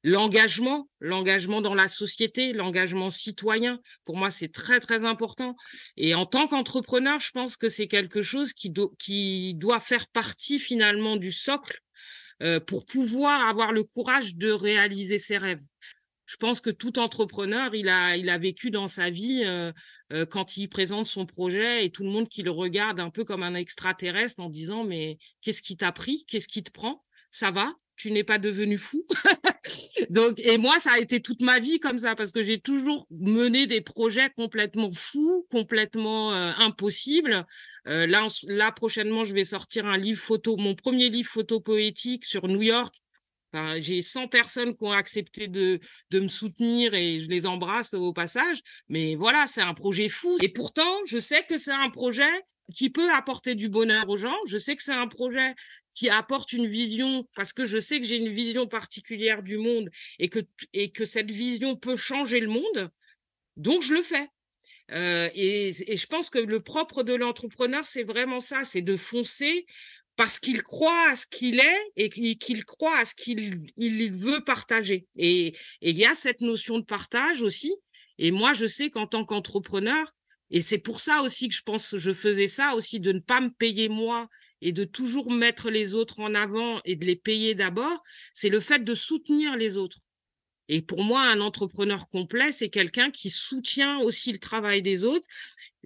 l'engagement, 0.04 0.90
l'engagement 1.00 1.62
dans 1.62 1.74
la 1.74 1.88
société, 1.88 2.54
l'engagement 2.54 3.10
citoyen. 3.10 3.80
Pour 4.04 4.18
moi, 4.18 4.32
c'est 4.32 4.52
très 4.52 4.80
très 4.80 5.06
important. 5.06 5.56
Et 5.98 6.14
en 6.14 6.26
tant 6.26 6.48
qu'entrepreneur, 6.48 7.20
je 7.20 7.32
pense 7.32 7.56
que 7.56 7.70
c'est 7.70 7.88
quelque 7.88 8.22
chose 8.22 8.54
qui, 8.54 8.74
qui 9.00 9.56
doit 9.56 9.80
faire 9.80 10.08
partie 10.08 10.60
finalement 10.60 11.16
du 11.16 11.32
socle 11.32 11.80
euh, 12.42 12.60
pour 12.60 12.86
pouvoir 12.86 13.48
avoir 13.48 13.72
le 13.72 13.84
courage 13.84 14.36
de 14.36 14.52
réaliser 14.52 15.18
ses 15.18 15.38
rêves. 15.38 15.64
Je 16.26 16.38
pense 16.38 16.62
que 16.62 16.70
tout 16.70 17.00
entrepreneur, 17.00 17.74
il 17.76 17.90
a, 17.90 18.18
il 18.18 18.30
a 18.30 18.38
vécu 18.38 18.72
dans 18.72 18.88
sa 18.88 19.10
vie 19.10 19.44
euh, 19.46 19.72
euh, 20.12 20.26
quand 20.26 20.58
il 20.58 20.68
présente 20.68 21.06
son 21.06 21.26
projet 21.26 21.86
et 21.86 21.92
tout 21.92 22.04
le 22.04 22.10
monde 22.10 22.28
qui 22.28 22.44
le 22.44 22.52
regarde 22.52 23.00
un 23.00 23.10
peu 23.10 23.24
comme 23.24 23.44
un 23.44 23.56
extraterrestre 23.56 24.40
en 24.40 24.50
disant 24.50 24.84
mais 24.84 25.18
qu'est-ce 25.42 25.62
qui 25.62 25.78
t'a 25.78 25.92
pris, 25.92 26.26
qu'est-ce 26.28 26.48
qui 26.48 26.64
te 26.64 26.72
prend, 26.72 27.04
ça 27.30 27.52
va, 27.52 27.74
tu 27.96 28.12
n'es 28.12 28.24
pas 28.24 28.38
devenu 28.38 28.78
fou. 28.78 29.06
Donc, 30.10 30.40
et 30.40 30.58
moi, 30.58 30.80
ça 30.80 30.92
a 30.94 31.00
été 31.00 31.22
toute 31.22 31.42
ma 31.42 31.60
vie 31.60 31.80
comme 31.80 32.00
ça, 32.00 32.16
parce 32.16 32.32
que 32.32 32.44
j'ai 32.44 32.60
toujours 32.60 33.08
mené 33.12 33.68
des 33.68 33.82
projets 33.82 34.30
complètement 34.36 34.92
fous, 34.92 35.46
complètement 35.50 36.34
euh, 36.34 36.52
impossibles. 36.60 37.46
Euh, 37.88 38.08
là, 38.08 38.28
là, 38.48 38.72
prochainement, 38.72 39.24
je 39.24 39.34
vais 39.34 39.44
sortir 39.44 39.86
un 39.86 39.98
livre 39.98 40.22
photo, 40.22 40.58
mon 40.58 40.76
premier 40.76 41.10
livre 41.10 41.30
photo 41.30 41.60
poétique 41.60 42.26
sur 42.26 42.48
New 42.48 42.62
York. 42.62 42.94
Enfin, 43.54 43.80
j'ai 43.80 44.02
100 44.02 44.30
personnes 44.30 44.76
qui 44.76 44.84
ont 44.84 44.92
accepté 44.92 45.48
de, 45.48 45.80
de 46.10 46.20
me 46.20 46.28
soutenir 46.28 46.96
et 46.96 47.20
je 47.20 47.28
les 47.28 47.46
embrasse 47.46 47.94
au 47.94 48.12
passage. 48.12 48.62
Mais 48.90 49.14
voilà, 49.16 49.46
c'est 49.46 49.62
un 49.62 49.76
projet 49.76 50.10
fou. 50.10 50.38
Et 50.42 50.50
pourtant, 50.50 51.06
je 51.06 51.20
sais 51.20 51.46
que 51.48 51.58
c'est 51.58 51.72
un 51.72 51.92
projet 51.92 52.32
qui 52.74 52.90
peut 52.90 53.12
apporter 53.14 53.56
du 53.56 53.70
bonheur 53.70 54.08
aux 54.10 54.18
gens. 54.18 54.36
Je 54.48 54.58
sais 54.58 54.76
que 54.76 54.84
c'est 54.84 54.94
un 54.94 55.08
projet 55.08 55.56
qui 55.94 56.10
apporte 56.10 56.54
une 56.54 56.68
vision 56.68 57.28
parce 57.36 57.54
que 57.54 57.66
je 57.66 57.80
sais 57.80 58.00
que 58.00 58.06
j'ai 58.06 58.18
une 58.18 58.30
vision 58.30 58.68
particulière 58.68 59.44
du 59.44 59.58
monde 59.58 59.90
et 60.20 60.30
que 60.30 60.40
et 60.74 60.92
que 60.92 61.06
cette 61.06 61.32
vision 61.32 61.76
peut 61.76 61.96
changer 61.96 62.40
le 62.40 62.48
monde. 62.48 62.90
Donc 63.58 63.84
je 63.84 63.94
le 63.94 64.02
fais. 64.02 64.28
Euh, 64.92 65.30
et, 65.34 65.70
et, 65.88 65.96
je 65.96 66.08
pense 66.08 66.30
que 66.30 66.40
le 66.40 66.60
propre 66.60 67.04
de 67.04 67.14
l'entrepreneur, 67.14 67.86
c'est 67.88 68.04
vraiment 68.04 68.42
ça, 68.42 68.66
c'est 68.66 68.82
de 68.82 68.98
foncer 68.98 69.66
parce 70.16 70.40
qu'il 70.40 70.62
croit 70.62 71.10
à 71.10 71.16
ce 71.16 71.26
qu'il 71.26 71.60
est 71.60 71.92
et 71.96 72.10
qu'il 72.10 72.66
croit 72.66 72.98
à 72.98 73.06
ce 73.06 73.16
qu'il 73.16 73.66
il 73.78 74.14
veut 74.14 74.44
partager. 74.44 75.08
Et 75.16 75.56
il 75.82 75.98
y 75.98 76.06
a 76.06 76.16
cette 76.16 76.42
notion 76.42 76.80
de 76.80 76.86
partage 76.86 77.42
aussi. 77.42 77.74
Et 78.20 78.32
moi, 78.32 78.54
je 78.54 78.66
sais 78.66 78.90
qu'en 78.90 79.08
tant 79.08 79.26
qu'entrepreneur, 79.26 80.14
et 80.50 80.62
c'est 80.62 80.78
pour 80.78 81.00
ça 81.00 81.22
aussi 81.22 81.50
que 81.50 81.56
je 81.56 81.64
pense 81.64 81.90
que 81.90 81.98
je 81.98 82.14
faisais 82.14 82.48
ça 82.48 82.76
aussi, 82.76 83.00
de 83.00 83.12
ne 83.12 83.20
pas 83.20 83.42
me 83.42 83.50
payer 83.50 83.90
moi 83.90 84.28
et 84.62 84.72
de 84.72 84.84
toujours 84.84 85.32
mettre 85.32 85.70
les 85.70 85.96
autres 85.96 86.20
en 86.22 86.34
avant 86.36 86.80
et 86.86 86.96
de 86.96 87.06
les 87.06 87.16
payer 87.16 87.56
d'abord, 87.56 88.02
c'est 88.34 88.50
le 88.50 88.60
fait 88.60 88.84
de 88.84 88.94
soutenir 88.96 89.58
les 89.58 89.78
autres. 89.78 90.00
Et 90.70 90.82
pour 90.82 91.04
moi, 91.04 91.24
un 91.24 91.42
entrepreneur 91.42 92.08
complet, 92.08 92.52
c'est 92.52 92.70
quelqu'un 92.70 93.12
qui 93.12 93.30
soutient 93.30 94.00
aussi 94.00 94.32
le 94.32 94.40
travail 94.40 94.82
des 94.82 95.04
autres. 95.04 95.26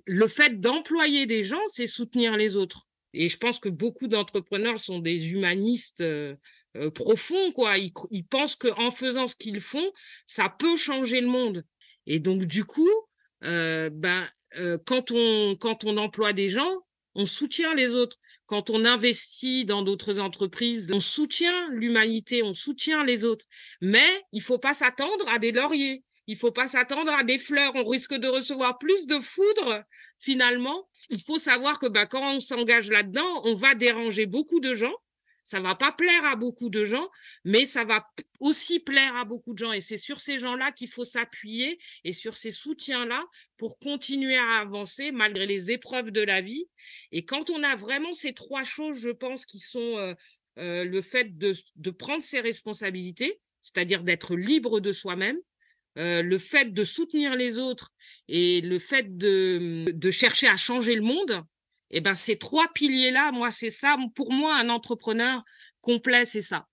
Le 0.06 0.28
fait 0.28 0.60
d'employer 0.60 1.26
des 1.26 1.44
gens, 1.44 1.66
c'est 1.70 1.88
soutenir 1.88 2.38
les 2.38 2.56
autres. 2.56 2.84
Et 3.14 3.30
je 3.30 3.38
pense 3.38 3.60
que 3.60 3.70
beaucoup 3.70 4.08
d'entrepreneurs 4.08 4.78
sont 4.78 5.00
des 5.00 5.32
humanistes 5.32 6.02
euh, 6.02 6.36
euh, 6.76 6.92
profonds, 6.92 7.52
quoi. 7.54 7.80
Ils, 7.80 7.92
ils 8.12 8.26
pensent 8.26 8.56
qu'en 8.56 8.92
faisant 8.92 9.28
ce 9.28 9.36
qu'ils 9.36 9.62
font, 9.62 9.92
ça 10.28 10.50
peut 10.50 10.78
changer 10.78 11.22
le 11.22 11.28
monde. 11.28 11.66
Et 12.06 12.20
donc, 12.20 12.46
du 12.46 12.64
coup, 12.64 12.92
euh, 13.44 13.89
ben, 13.91 14.27
euh, 14.58 14.77
quand 14.86 15.12
on 15.12 15.56
quand 15.56 15.84
on 15.84 15.98
emploie 15.98 16.34
des 16.34 16.50
gens, 16.50 16.82
on 17.15 17.25
soutient 17.25 17.74
les 17.75 17.94
autres. 17.94 18.17
Quand 18.46 18.70
on 18.70 18.86
investit 18.86 19.65
dans 19.65 19.82
d'autres 19.82 20.20
entreprises, 20.20 20.89
on 20.94 21.01
soutient 21.01 21.70
l'humanité, 21.72 22.44
on 22.44 22.53
soutient 22.53 23.03
les 23.03 23.25
autres. 23.25 23.46
Mais 23.82 24.25
il 24.32 24.41
faut 24.41 24.60
pas 24.60 24.74
s'attendre 24.74 25.27
à 25.29 25.38
des 25.38 25.51
lauriers. 25.51 26.03
Il 26.27 26.38
faut 26.38 26.51
pas 26.51 26.67
s'attendre 26.67 27.12
à 27.13 27.24
des 27.24 27.39
fleurs. 27.39 27.74
On 27.75 27.86
risque 27.86 28.13
de 28.13 28.27
recevoir 28.27 28.77
plus 28.77 29.06
de 29.06 29.15
foudre 29.15 29.84
finalement. 30.20 30.88
Il 31.10 31.22
faut 31.22 31.39
savoir 31.39 31.79
que 31.79 31.88
bah, 31.88 32.06
quand 32.06 32.36
on 32.36 32.39
s'engage 32.39 32.89
là-dedans, 32.89 33.41
on 33.46 33.56
va 33.56 33.75
déranger 33.75 34.25
beaucoup 34.25 34.60
de 34.60 34.75
gens 34.75 34.96
ça 35.48 35.62
va 35.62 35.75
pas 35.75 35.94
plaire 35.94 36.25
à 36.25 36.36
beaucoup 36.36 36.70
de 36.70 36.84
gens, 36.84 37.10
mais 37.46 37.66
ça 37.66 37.86
va 37.86 38.06
aussi 38.42 38.82
plaire 38.82 39.16
à 39.16 39.24
beaucoup 39.24 39.54
de 39.54 39.60
gens. 39.60 39.72
Et 39.72 39.80
c'est 39.80 39.98
sur 39.98 40.20
ces 40.20 40.39
gens-là 40.39 40.74
qu'il 40.74 40.89
faut 40.89 41.06
s'appuyer 41.06 41.80
et 42.04 42.12
sur 42.12 42.36
ces 42.36 42.51
soutiens-là 42.51 43.24
pour 43.56 43.80
continuer 43.80 44.36
à 44.36 44.60
avancer 44.60 45.13
malgré 45.13 45.46
les 45.46 45.72
épreuves 45.72 46.12
de 46.12 46.20
la 46.20 46.42
vie. 46.42 46.68
Et 47.13 47.24
quand 47.24 47.50
on 47.50 47.63
a 47.63 47.77
vraiment 47.77 48.12
ces 48.12 48.34
trois 48.34 48.66
choses, 48.66 49.00
je 49.00 49.10
pense, 49.10 49.46
qui 49.46 49.60
sont 49.60 49.98
euh, 49.98 50.13
euh, 50.60 50.84
le 50.84 51.01
fait 51.01 51.38
de, 51.38 51.54
de 51.77 51.92
prendre 51.92 52.24
ses 52.24 52.42
responsabilités, 52.42 53.39
c'est-à-dire 53.62 54.04
d'être 54.04 54.36
libre 54.36 54.82
de 54.82 54.92
soi-même, 54.92 55.38
euh, 55.98 56.22
le 56.24 56.38
fait 56.38 56.74
de 56.74 56.84
soutenir 56.84 57.38
les 57.38 57.58
autres 57.58 57.94
et 58.27 58.60
le 58.60 58.80
fait 58.80 59.16
de, 59.16 59.86
de 59.94 60.12
chercher 60.12 60.48
à 60.50 60.58
changer 60.58 60.96
le 60.96 61.04
monde, 61.04 61.42
eh 61.91 62.01
ben 62.01 62.15
ces 62.15 62.38
trois 62.38 62.67
piliers 62.74 63.12
là, 63.12 63.32
moi 63.32 63.51
c'est 63.51 63.70
ça 63.70 63.96
pour 64.15 64.32
moi 64.32 64.56
un 64.56 64.70
entrepreneur 64.70 65.41
complet, 65.82 66.25
c'est 66.25 66.41
ça. 66.41 66.65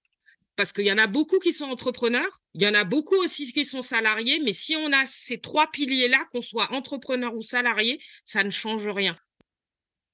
Parce 0.56 0.72
qu'il 0.72 0.86
y 0.86 0.92
en 0.92 0.98
a 0.98 1.06
beaucoup 1.06 1.38
qui 1.40 1.52
sont 1.52 1.66
entrepreneurs, 1.66 2.40
il 2.54 2.62
y 2.62 2.68
en 2.68 2.74
a 2.74 2.84
beaucoup 2.84 3.16
aussi 3.16 3.52
qui 3.52 3.64
sont 3.64 3.82
salariés, 3.82 4.40
mais 4.44 4.52
si 4.52 4.76
on 4.76 4.92
a 4.92 5.04
ces 5.06 5.40
trois 5.40 5.66
piliers 5.68 6.08
là, 6.08 6.18
qu'on 6.30 6.40
soit 6.40 6.72
entrepreneur 6.72 7.34
ou 7.34 7.42
salarié, 7.42 8.00
ça 8.24 8.44
ne 8.44 8.50
change 8.50 8.86
rien. 8.86 9.16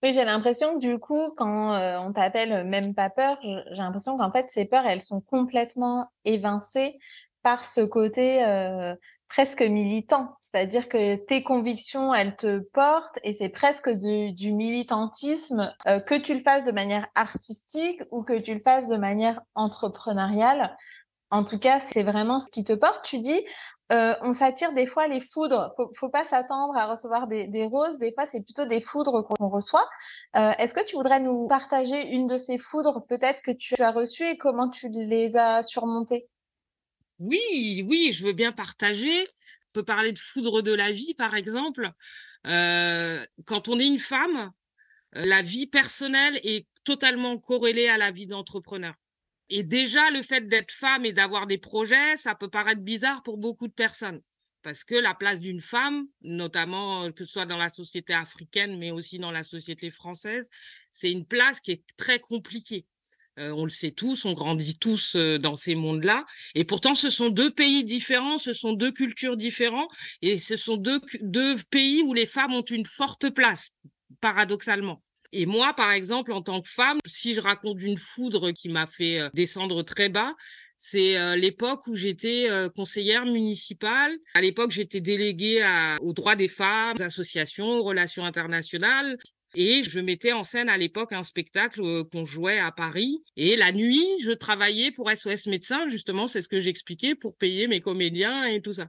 Oui, 0.03 0.15
j'ai 0.15 0.25
l'impression 0.25 0.79
du 0.79 0.99
coup, 0.99 1.31
quand 1.37 1.75
euh, 1.75 1.99
on 1.99 2.15
t'appelle 2.15 2.65
même 2.65 2.95
pas 2.95 3.11
peur, 3.11 3.39
j'ai 3.43 3.77
l'impression 3.77 4.17
qu'en 4.17 4.33
fait, 4.33 4.47
ces 4.49 4.65
peurs, 4.65 4.87
elles 4.87 5.03
sont 5.03 5.21
complètement 5.21 6.11
évincées 6.25 6.99
par 7.43 7.65
ce 7.65 7.81
côté 7.81 8.45
euh, 8.45 8.95
presque 9.29 9.63
militant, 9.63 10.37
c'est-à-dire 10.41 10.89
que 10.89 11.17
tes 11.17 11.43
convictions, 11.43 12.13
elles 12.13 12.37
te 12.37 12.59
portent 12.59 13.19
et 13.23 13.33
c'est 13.33 13.49
presque 13.49 13.89
du, 13.89 14.53
militantisme, 14.53 15.73
euh, 15.87 16.01
que 16.01 16.17
tu 16.17 16.35
le 16.35 16.41
fasses 16.41 16.65
de 16.65 16.73
manière 16.73 17.07
artistique 17.15 18.03
ou 18.11 18.23
que 18.23 18.39
tu 18.39 18.55
le 18.55 18.61
fasses 18.61 18.89
de 18.89 18.97
manière 18.97 19.41
entrepreneuriale. 19.55 20.77
En 21.31 21.45
tout 21.45 21.59
cas, 21.59 21.81
c'est 21.87 22.03
vraiment 22.03 22.41
ce 22.41 22.51
qui 22.51 22.65
te 22.65 22.73
porte. 22.73 23.05
Tu 23.05 23.21
dis, 23.21 23.41
euh, 23.93 24.15
on 24.23 24.33
s'attire 24.33 24.73
des 24.73 24.87
fois 24.87 25.09
les 25.09 25.21
foudres. 25.21 25.73
Faut, 25.77 25.91
faut 25.99 26.09
pas 26.09 26.25
s'attendre 26.25 26.77
à 26.77 26.87
recevoir 26.87 27.27
des, 27.27 27.47
des, 27.49 27.67
roses. 27.67 27.99
Des 27.99 28.13
fois, 28.13 28.27
c'est 28.27 28.43
plutôt 28.43 28.65
des 28.65 28.81
foudres 28.81 29.27
qu'on 29.27 29.49
reçoit. 29.49 29.89
Euh, 30.37 30.53
Est-ce 30.59 30.75
que 30.75 30.85
tu 30.85 30.97
voudrais 30.97 31.21
nous 31.21 31.49
partager 31.49 32.09
une 32.09 32.27
de 32.27 32.37
ces 32.37 32.59
foudres, 32.59 33.05
peut-être 33.09 33.43
que 33.43 33.51
tu 33.51 33.81
as 33.83 33.91
reçues 33.91 34.27
et 34.27 34.39
comment 34.39 34.71
tu 34.71 34.89
les 34.89 35.37
as 35.37 35.63
surmontées? 35.63 36.30
Oui, 37.21 37.85
oui, 37.87 38.11
je 38.13 38.25
veux 38.25 38.33
bien 38.33 38.51
partager. 38.51 39.23
On 39.23 39.73
peut 39.75 39.85
parler 39.85 40.13
de 40.13 40.19
foudre 40.19 40.63
de 40.63 40.73
la 40.73 40.91
vie, 40.91 41.15
par 41.15 41.35
exemple. 41.35 41.93
Euh, 42.47 43.25
quand 43.45 43.69
on 43.69 43.79
est 43.79 43.87
une 43.87 43.99
femme, 43.99 44.51
euh, 45.17 45.25
la 45.27 45.43
vie 45.43 45.67
personnelle 45.67 46.41
est 46.43 46.67
totalement 46.85 47.39
corrélée 47.39 47.89
à 47.89 47.99
la 47.99 48.11
vie 48.11 48.27
d'entrepreneur. 48.27 48.95
Et 49.51 49.63
déjà, 49.63 50.11
le 50.11 50.23
fait 50.23 50.49
d'être 50.49 50.71
femme 50.71 51.05
et 51.05 51.13
d'avoir 51.13 51.47
des 51.47 51.59
projets, 51.59 52.17
ça 52.17 52.35
peut 52.35 52.49
paraître 52.49 52.81
bizarre 52.81 53.23
pour 53.23 53.37
beaucoup 53.37 53.69
de 53.69 53.73
personnes. 53.73 54.23
Parce 54.63 54.85
que 54.85 54.95
la 54.95 55.15
place 55.15 55.41
d'une 55.41 55.61
femme, 55.61 56.07
notamment 56.23 57.05
euh, 57.05 57.11
que 57.13 57.25
ce 57.25 57.33
soit 57.33 57.47
dans 57.47 57.57
la 57.59 57.69
société 57.69 58.15
africaine, 58.15 58.79
mais 58.79 58.91
aussi 58.91 59.19
dans 59.19 59.33
la 59.33 59.43
société 59.43 59.91
française, 59.91 60.49
c'est 60.91 61.11
une 61.11 61.27
place 61.27 61.61
qui 61.61 61.73
est 61.73 61.85
très 61.97 62.19
compliquée. 62.19 62.87
Euh, 63.41 63.53
on 63.53 63.65
le 63.65 63.71
sait 63.71 63.91
tous, 63.91 64.25
on 64.25 64.35
grandit 64.35 64.79
tous 64.79 65.17
euh, 65.17 65.39
dans 65.39 65.55
ces 65.55 65.75
mondes-là. 65.75 66.27
Et 66.55 66.65
pourtant, 66.65 66.95
ce 66.95 67.09
sont 67.09 67.31
deux 67.31 67.51
pays 67.51 67.85
différents, 67.85 68.39
ce 68.39 68.53
sont 68.53 68.75
deux 68.75 68.93
cultures 68.93 69.37
différentes, 69.37 69.91
et 70.21 70.37
ce 70.37 70.57
sont 70.57 70.77
deux, 70.77 71.01
pays 71.71 72.03
où 72.03 72.13
les 72.13 72.27
femmes 72.27 72.53
ont 72.53 72.63
une 72.63 72.87
forte 72.87 73.31
place, 73.31 73.73
paradoxalement. 74.21 75.03
Et 75.33 75.47
moi, 75.47 75.73
par 75.75 75.93
exemple, 75.93 76.33
en 76.33 76.43
tant 76.43 76.61
que 76.61 76.69
femme, 76.69 76.99
si 77.07 77.35
je 77.35 77.41
raconte 77.41 77.81
une 77.81 77.99
foudre 77.99 78.51
qui 78.51 78.69
m'a 78.69 78.87
fait 78.87 79.21
euh, 79.21 79.29
descendre 79.33 79.83
très 79.83 80.09
bas, 80.09 80.35
c'est 80.77 81.37
l'époque 81.37 81.87
où 81.89 81.95
j'étais 81.95 82.49
conseillère 82.75 83.27
municipale. 83.27 84.17
À 84.33 84.41
l'époque, 84.41 84.71
j'étais 84.71 85.03
déléguée 85.03 85.63
aux 86.01 86.15
droits 86.15 86.37
des 86.37 86.49
femmes, 86.49 86.95
aux 86.99 87.03
associations, 87.03 87.81
aux 87.81 87.83
relations 87.83 88.25
internationales. 88.25 89.19
Et 89.55 89.83
je 89.83 90.01
mettais 90.01 90.33
en 90.33 90.45
scène 90.45 90.69
à 90.69 90.77
l'époque 90.77 91.13
un 91.13 91.23
spectacle 91.23 91.81
euh, 91.83 92.05
qu'on 92.05 92.25
jouait 92.25 92.59
à 92.59 92.73
Paris. 92.73 93.23
Et 93.37 93.57
la 93.57 93.73
nuit, 93.73 94.07
je 94.23 94.33
travaillais 94.33 94.91
pour 94.93 95.11
SOS 95.11 95.47
Médecins, 95.47 95.89
justement, 95.89 96.27
c'est 96.27 96.43
ce 96.43 96.49
que 96.49 96.61
j'expliquais, 96.61 97.15
pour 97.15 97.37
payer 97.37 97.67
mes 97.69 97.81
comédiens 97.81 98.47
et 98.47 98.61
tout 98.61 98.75
ça. 98.75 98.89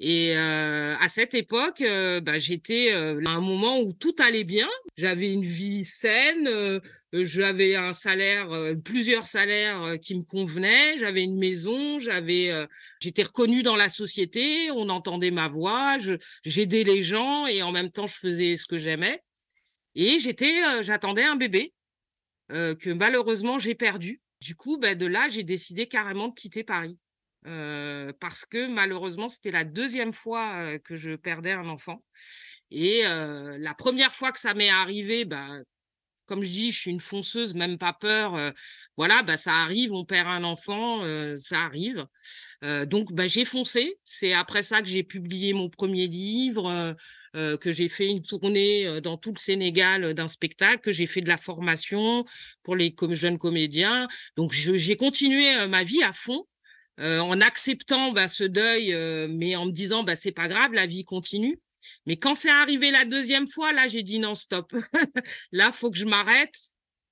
Et 0.00 0.36
euh, 0.36 0.96
à 1.00 1.08
cette 1.08 1.34
époque, 1.34 1.80
euh, 1.80 2.20
bah, 2.20 2.38
j'étais 2.38 2.92
euh, 2.92 3.22
à 3.26 3.30
un 3.30 3.40
moment 3.40 3.78
où 3.78 3.92
tout 3.92 4.14
allait 4.18 4.44
bien. 4.44 4.68
J'avais 4.96 5.32
une 5.32 5.44
vie 5.44 5.84
saine, 5.84 6.48
euh, 6.48 6.80
j'avais 7.12 7.76
un 7.76 7.92
salaire, 7.92 8.48
plusieurs 8.84 9.28
salaires 9.28 9.96
qui 10.02 10.16
me 10.16 10.22
convenaient. 10.22 10.98
J'avais 10.98 11.22
une 11.22 11.38
maison, 11.38 12.00
j'avais, 12.00 12.50
j'étais 13.00 13.22
reconnue 13.22 13.62
dans 13.62 13.76
la 13.76 13.88
société. 13.88 14.70
On 14.72 14.88
entendait 14.88 15.30
ma 15.30 15.46
voix, 15.46 15.96
j'aidais 16.44 16.82
les 16.82 17.04
gens 17.04 17.46
et 17.46 17.62
en 17.62 17.70
même 17.70 17.90
temps 17.90 18.08
je 18.08 18.18
faisais 18.18 18.56
ce 18.56 18.66
que 18.66 18.78
j'aimais. 18.78 19.22
Et 19.94 20.18
j'étais, 20.18 20.62
euh, 20.64 20.82
j'attendais 20.82 21.24
un 21.24 21.36
bébé 21.36 21.72
euh, 22.52 22.74
que 22.74 22.90
malheureusement 22.90 23.58
j'ai 23.58 23.74
perdu. 23.74 24.20
Du 24.40 24.56
coup, 24.56 24.78
ben, 24.78 24.96
de 24.96 25.06
là, 25.06 25.28
j'ai 25.28 25.44
décidé 25.44 25.86
carrément 25.86 26.28
de 26.28 26.34
quitter 26.34 26.64
Paris. 26.64 26.98
Euh, 27.46 28.12
parce 28.20 28.46
que 28.46 28.66
malheureusement, 28.66 29.28
c'était 29.28 29.50
la 29.50 29.64
deuxième 29.64 30.12
fois 30.12 30.78
que 30.78 30.96
je 30.96 31.14
perdais 31.14 31.52
un 31.52 31.68
enfant. 31.68 32.00
Et 32.70 33.02
la 33.04 33.74
première 33.74 34.12
fois 34.14 34.32
que 34.32 34.40
ça 34.40 34.54
m'est 34.54 34.70
arrivé, 34.70 35.24
ben, 35.24 35.62
comme 36.26 36.42
je 36.42 36.48
dis, 36.48 36.72
je 36.72 36.80
suis 36.80 36.90
une 36.90 37.00
fonceuse, 37.00 37.54
même 37.54 37.78
pas 37.78 37.92
peur. 37.92 38.34
Euh, 38.34 38.50
voilà, 38.96 39.22
bah 39.22 39.36
ça 39.36 39.52
arrive, 39.54 39.92
on 39.92 40.04
perd 40.04 40.28
un 40.28 40.44
enfant, 40.44 41.02
euh, 41.04 41.36
ça 41.36 41.60
arrive. 41.60 42.06
Euh, 42.62 42.86
donc 42.86 43.12
bah 43.12 43.26
j'ai 43.26 43.44
foncé. 43.44 43.98
C'est 44.04 44.32
après 44.32 44.62
ça 44.62 44.80
que 44.82 44.88
j'ai 44.88 45.02
publié 45.02 45.52
mon 45.52 45.68
premier 45.68 46.06
livre, 46.06 46.96
que 47.34 47.72
j'ai 47.72 47.88
fait 47.88 48.06
une 48.06 48.22
tournée 48.22 49.00
dans 49.00 49.16
tout 49.16 49.32
le 49.32 49.38
Sénégal 49.38 50.14
d'un 50.14 50.28
spectacle, 50.28 50.80
que 50.80 50.92
j'ai 50.92 51.06
fait 51.06 51.20
de 51.20 51.28
la 51.28 51.38
formation 51.38 52.24
pour 52.62 52.76
les 52.76 52.94
jeunes 53.10 53.38
comédiens. 53.38 54.08
Donc 54.36 54.52
j'ai 54.52 54.96
continué 54.96 55.66
ma 55.66 55.82
vie 55.84 56.02
à 56.04 56.12
fond. 56.12 56.46
en 56.98 57.40
acceptant 57.40 58.12
bah, 58.12 58.28
ce 58.28 58.44
deuil, 58.44 58.94
mais 59.30 59.56
en 59.56 59.66
me 59.66 59.72
disant 59.72 60.04
bah 60.04 60.16
c'est 60.16 60.32
pas 60.32 60.48
grave, 60.48 60.72
la 60.72 60.86
vie 60.86 61.04
continue. 61.04 61.58
Mais 62.06 62.16
quand 62.16 62.34
c'est 62.34 62.50
arrivé 62.50 62.90
la 62.90 63.04
deuxième 63.04 63.46
fois, 63.46 63.72
là, 63.72 63.88
j'ai 63.88 64.02
dit 64.02 64.18
non, 64.18 64.34
stop. 64.34 64.74
là, 65.52 65.72
faut 65.72 65.90
que 65.90 65.98
je 65.98 66.04
m'arrête. 66.04 66.54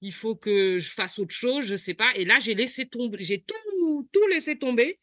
Il 0.00 0.12
faut 0.12 0.34
que 0.34 0.78
je 0.78 0.90
fasse 0.90 1.18
autre 1.18 1.34
chose, 1.34 1.64
je 1.64 1.76
sais 1.76 1.94
pas. 1.94 2.10
Et 2.16 2.24
là, 2.24 2.38
j'ai 2.40 2.54
laissé 2.54 2.86
tomber, 2.86 3.18
j'ai 3.20 3.40
tout, 3.42 4.08
tout 4.12 4.26
laissé 4.28 4.58
tomber. 4.58 4.98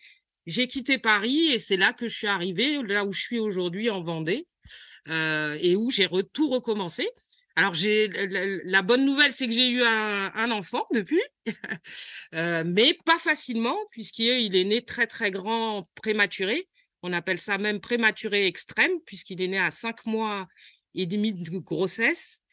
J'ai 0.46 0.67
quitté 0.67 0.98
Paris 0.98 1.51
et 1.53 1.60
c'est 1.60 1.77
là 1.77 1.93
que 1.93 2.08
je 2.08 2.15
suis 2.15 2.27
arrivée, 2.27 2.81
là 2.84 3.05
où 3.05 3.13
je 3.13 3.22
suis 3.22 3.39
aujourd'hui 3.39 3.89
en 3.89 4.01
Vendée, 4.01 4.48
euh, 5.08 5.58
et 5.62 5.75
où 5.75 5.89
j'ai 5.89 6.10
tout 6.34 6.50
recommencé. 6.50 7.08
Alors 7.55 7.74
j'ai 7.74 8.08
la, 8.63 8.81
bonne 8.81 9.05
nouvelle, 9.05 9.31
c'est 9.31 9.48
que 9.48 9.53
j'ai 9.53 9.69
eu 9.69 9.84
un, 9.84 10.51
enfant 10.51 10.88
depuis, 10.93 11.22
euh, 12.34 12.63
mais 12.65 12.98
pas 13.05 13.19
facilement 13.19 13.77
puisqu'il 13.91 14.55
est 14.55 14.63
né 14.63 14.81
très 14.81 15.08
très 15.08 15.29
grand 15.29 15.86
prématuré. 15.96 16.67
On 17.01 17.13
appelle 17.13 17.39
ça 17.39 17.58
même 17.58 17.79
prématuré 17.79 18.46
extrême, 18.46 18.91
puisqu'il 19.06 19.41
est 19.41 19.48
né 19.48 19.60
à 19.60 19.72
cinq 19.72 20.06
mois 20.06 20.48
et 20.96 21.06
demi 21.06 21.34
de 21.34 21.58
grossesse, 21.60 22.44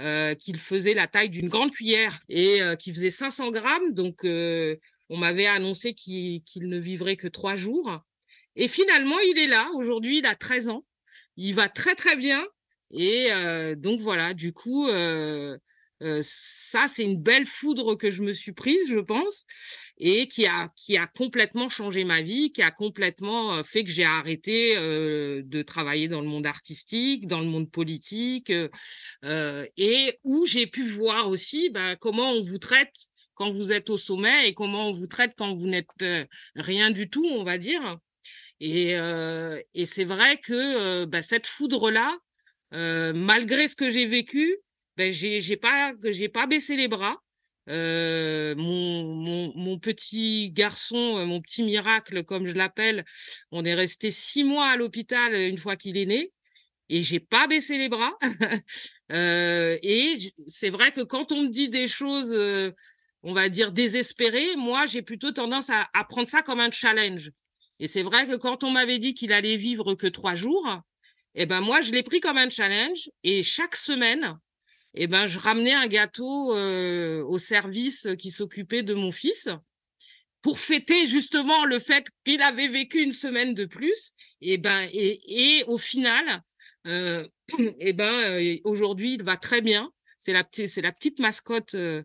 euh, 0.00 0.34
qu'il 0.34 0.58
faisait 0.58 0.94
la 0.94 1.06
taille 1.06 1.28
d'une 1.28 1.48
grande 1.48 1.70
cuillère 1.70 2.18
et 2.28 2.62
euh, 2.62 2.76
qui 2.76 2.92
faisait 2.92 3.10
500 3.10 3.50
grammes. 3.50 3.92
Donc, 3.92 4.24
euh, 4.24 4.76
on 5.08 5.16
m'avait 5.16 5.46
annoncé 5.46 5.94
qu'il 5.94 6.42
ne 6.56 6.78
vivrait 6.78 7.16
que 7.16 7.28
trois 7.28 7.56
jours. 7.56 8.00
Et 8.56 8.68
finalement, 8.68 9.18
il 9.20 9.38
est 9.38 9.46
là. 9.46 9.68
Aujourd'hui, 9.74 10.18
il 10.18 10.26
a 10.26 10.34
13 10.34 10.68
ans. 10.68 10.84
Il 11.36 11.54
va 11.54 11.68
très, 11.68 11.94
très 11.94 12.16
bien. 12.16 12.44
Et 12.94 13.30
donc, 13.76 14.00
voilà, 14.00 14.34
du 14.34 14.52
coup, 14.52 14.86
euh, 16.02 16.20
ça, 16.24 16.88
c'est 16.88 17.04
une 17.04 17.20
belle 17.22 17.46
foudre 17.46 17.94
que 17.94 18.10
je 18.10 18.22
me 18.22 18.32
suis 18.32 18.52
prise, 18.52 18.88
je 18.88 18.98
pense, 18.98 19.46
et 19.98 20.26
qui 20.28 20.46
a 20.46 20.68
qui 20.76 20.96
a 20.96 21.06
complètement 21.06 21.68
changé 21.68 22.04
ma 22.04 22.22
vie, 22.22 22.52
qui 22.52 22.62
a 22.62 22.70
complètement 22.70 23.54
euh, 23.54 23.62
fait 23.62 23.84
que 23.84 23.90
j'ai 23.90 24.04
arrêté 24.04 24.76
euh, 24.76 25.42
de 25.44 25.62
travailler 25.62 26.08
dans 26.08 26.20
le 26.20 26.28
monde 26.28 26.46
artistique, 26.46 27.26
dans 27.26 27.40
le 27.40 27.46
monde 27.46 27.70
politique, 27.70 28.52
et 29.76 30.18
où 30.24 30.46
j'ai 30.46 30.66
pu 30.66 30.86
voir 30.88 31.28
aussi 31.28 31.70
ben, 31.70 31.96
comment 31.96 32.32
on 32.32 32.42
vous 32.42 32.58
traite 32.58 32.92
quand 33.34 33.50
vous 33.50 33.72
êtes 33.72 33.90
au 33.90 33.98
sommet 33.98 34.48
et 34.48 34.54
comment 34.54 34.88
on 34.88 34.92
vous 34.92 35.06
traite 35.06 35.32
quand 35.36 35.54
vous 35.54 35.68
n'êtes 35.68 35.88
rien 36.56 36.90
du 36.90 37.08
tout, 37.10 37.26
on 37.26 37.44
va 37.44 37.58
dire. 37.58 37.98
Et, 38.60 38.92
et 39.74 39.86
c'est 39.86 40.04
vrai 40.04 40.38
que 40.38 41.04
ben, 41.06 41.22
cette 41.22 41.46
foudre-là, 41.46 42.16
malgré 43.14 43.68
ce 43.68 43.76
que 43.76 43.90
j'ai 43.90 44.06
vécu, 44.06 44.58
ben 44.96 45.12
j'ai 45.12 45.40
j'ai 45.40 45.56
pas 45.56 45.92
j'ai 46.04 46.28
pas 46.28 46.46
baissé 46.46 46.76
les 46.76 46.88
bras. 46.88 47.16
Euh, 47.68 48.56
mon, 48.56 49.14
mon, 49.14 49.52
mon, 49.54 49.78
petit 49.78 50.50
garçon, 50.50 51.18
euh, 51.18 51.26
mon 51.26 51.40
petit 51.40 51.62
miracle, 51.62 52.24
comme 52.24 52.44
je 52.44 52.52
l'appelle, 52.52 53.04
on 53.52 53.64
est 53.64 53.74
resté 53.74 54.10
six 54.10 54.42
mois 54.42 54.66
à 54.70 54.76
l'hôpital 54.76 55.32
une 55.34 55.58
fois 55.58 55.76
qu'il 55.76 55.96
est 55.96 56.06
né 56.06 56.32
et 56.88 57.02
j'ai 57.02 57.20
pas 57.20 57.46
baissé 57.46 57.78
les 57.78 57.88
bras. 57.88 58.12
euh, 59.12 59.78
et 59.82 60.18
c'est 60.46 60.70
vrai 60.70 60.92
que 60.92 61.00
quand 61.00 61.32
on 61.32 61.44
me 61.44 61.48
dit 61.48 61.68
des 61.70 61.88
choses, 61.88 62.32
euh, 62.32 62.70
on 63.22 63.32
va 63.32 63.48
dire 63.48 63.72
désespérées, 63.72 64.56
moi 64.56 64.84
j'ai 64.86 65.00
plutôt 65.00 65.32
tendance 65.32 65.70
à, 65.70 65.88
à, 65.94 66.04
prendre 66.04 66.28
ça 66.28 66.42
comme 66.42 66.60
un 66.60 66.70
challenge. 66.70 67.30
Et 67.78 67.86
c'est 67.86 68.02
vrai 68.02 68.26
que 68.26 68.36
quand 68.36 68.62
on 68.62 68.70
m'avait 68.70 68.98
dit 68.98 69.14
qu'il 69.14 69.32
allait 69.32 69.56
vivre 69.56 69.94
que 69.94 70.06
trois 70.06 70.34
jours, 70.34 70.80
eh 71.34 71.46
ben 71.46 71.62
moi 71.62 71.80
je 71.80 71.92
l'ai 71.92 72.02
pris 72.02 72.20
comme 72.20 72.36
un 72.36 72.50
challenge 72.50 73.08
et 73.24 73.42
chaque 73.42 73.76
semaine 73.76 74.36
eh 74.94 75.06
ben 75.06 75.26
je 75.26 75.38
ramenais 75.38 75.72
un 75.72 75.86
gâteau 75.86 76.54
euh, 76.56 77.22
au 77.24 77.38
service 77.38 78.08
qui 78.18 78.30
s'occupait 78.30 78.82
de 78.82 78.94
mon 78.94 79.12
fils 79.12 79.48
pour 80.42 80.58
fêter 80.58 81.06
justement 81.06 81.64
le 81.66 81.78
fait 81.78 82.06
qu'il 82.24 82.42
avait 82.42 82.68
vécu 82.68 83.02
une 83.02 83.12
semaine 83.12 83.54
de 83.54 83.64
plus. 83.64 84.12
Et 84.40 84.58
ben 84.58 84.88
et, 84.92 85.58
et 85.58 85.64
au 85.64 85.78
final 85.78 86.42
euh, 86.86 87.26
et 87.78 87.92
ben 87.94 88.12
euh, 88.12 88.56
aujourd'hui 88.64 89.14
il 89.14 89.22
va 89.22 89.36
très 89.36 89.60
bien. 89.60 89.90
C'est 90.18 90.32
la 90.32 90.44
c'est 90.52 90.82
la 90.82 90.92
petite 90.92 91.20
mascotte 91.20 91.74
euh, 91.74 92.02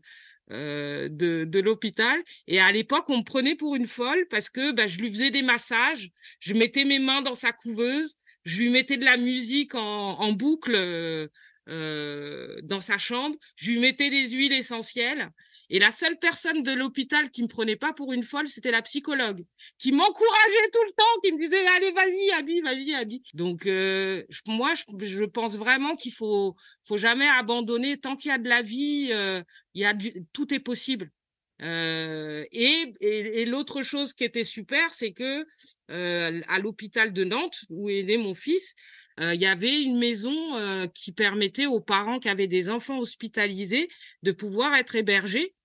euh, 0.52 1.10
de, 1.10 1.44
de 1.44 1.60
l'hôpital. 1.60 2.24
Et 2.48 2.60
à 2.62 2.72
l'époque 2.72 3.10
on 3.10 3.18
me 3.18 3.24
prenait 3.24 3.56
pour 3.56 3.76
une 3.76 3.88
folle 3.88 4.28
parce 4.30 4.50
que 4.50 4.72
ben, 4.72 4.88
je 4.88 5.00
lui 5.00 5.10
faisais 5.12 5.32
des 5.32 5.42
massages 5.42 6.10
je 6.40 6.54
mettais 6.54 6.86
mes 6.86 7.00
mains 7.00 7.22
dans 7.22 7.36
sa 7.36 7.52
couveuse 7.52 8.16
je 8.46 8.60
lui 8.60 8.70
mettais 8.70 8.98
de 8.98 9.04
la 9.04 9.18
musique 9.18 9.76
en, 9.76 10.20
en 10.20 10.32
boucle 10.32 10.74
euh, 10.76 11.28
euh, 11.68 12.60
dans 12.64 12.82
sa 12.82 12.98
chambre, 12.98 13.36
je 13.56 13.72
lui 13.72 13.80
mettais 13.80 14.10
des 14.10 14.30
huiles 14.30 14.54
essentielles. 14.54 15.30
Et 15.70 15.80
la 15.80 15.92
seule 15.92 16.18
personne 16.18 16.64
de 16.64 16.72
l'hôpital 16.72 17.30
qui 17.30 17.44
me 17.44 17.48
prenait 17.48 17.76
pas 17.76 17.92
pour 17.92 18.14
une 18.14 18.24
folle, 18.24 18.48
c'était 18.48 18.72
la 18.72 18.82
psychologue, 18.82 19.44
qui 19.78 19.92
m'encourageait 19.92 20.70
tout 20.72 20.84
le 20.86 20.92
temps, 20.92 21.22
qui 21.24 21.34
me 21.34 21.40
disait 21.40 21.68
allez 21.76 21.92
vas-y 21.92 22.32
Abby, 22.32 22.62
vas-y 22.62 22.94
Abby. 22.94 23.22
Donc 23.34 23.66
euh, 23.66 24.24
moi 24.48 24.74
je, 24.76 25.26
pense 25.26 25.58
vraiment 25.58 25.98
qu'il 25.98 26.14
faut 26.14 26.56
faut 26.86 26.98
jamais 26.98 27.28
abandonner 27.28 27.98
tant 27.98 28.16
qu'il 28.16 28.30
y 28.30 28.34
a 28.34 28.38
de 28.38 28.48
la 28.48 28.62
vie, 28.62 29.10
euh, 29.12 29.44
il 29.74 29.82
y 29.82 29.86
a 29.86 29.94
du, 29.94 30.14
tout 30.32 30.54
est 30.54 30.60
possible. 30.60 31.12
Euh, 31.62 32.46
et, 32.52 32.94
et, 33.02 33.42
et 33.42 33.46
l'autre 33.46 33.82
chose 33.82 34.14
qui 34.14 34.24
était 34.24 34.44
super, 34.44 34.94
c'est 34.94 35.12
que 35.12 35.46
euh, 35.90 36.42
à 36.48 36.60
l'hôpital 36.60 37.14
de 37.14 37.24
Nantes, 37.24 37.62
où 37.70 37.90
est 37.90 38.04
né 38.04 38.18
mon 38.18 38.36
fils, 38.36 38.76
euh, 39.20 39.34
il 39.34 39.42
y 39.42 39.46
avait 39.46 39.82
une 39.82 39.98
maison 39.98 40.58
euh, 40.58 40.88
qui 40.88 41.12
permettait 41.12 41.66
aux 41.66 41.80
parents 41.80 42.20
qui 42.20 42.30
avaient 42.30 42.48
des 42.48 42.70
enfants 42.70 43.00
hospitalisés 43.00 43.90
de 44.24 44.32
pouvoir 44.32 44.76
être 44.76 44.96
hébergés. 44.96 45.56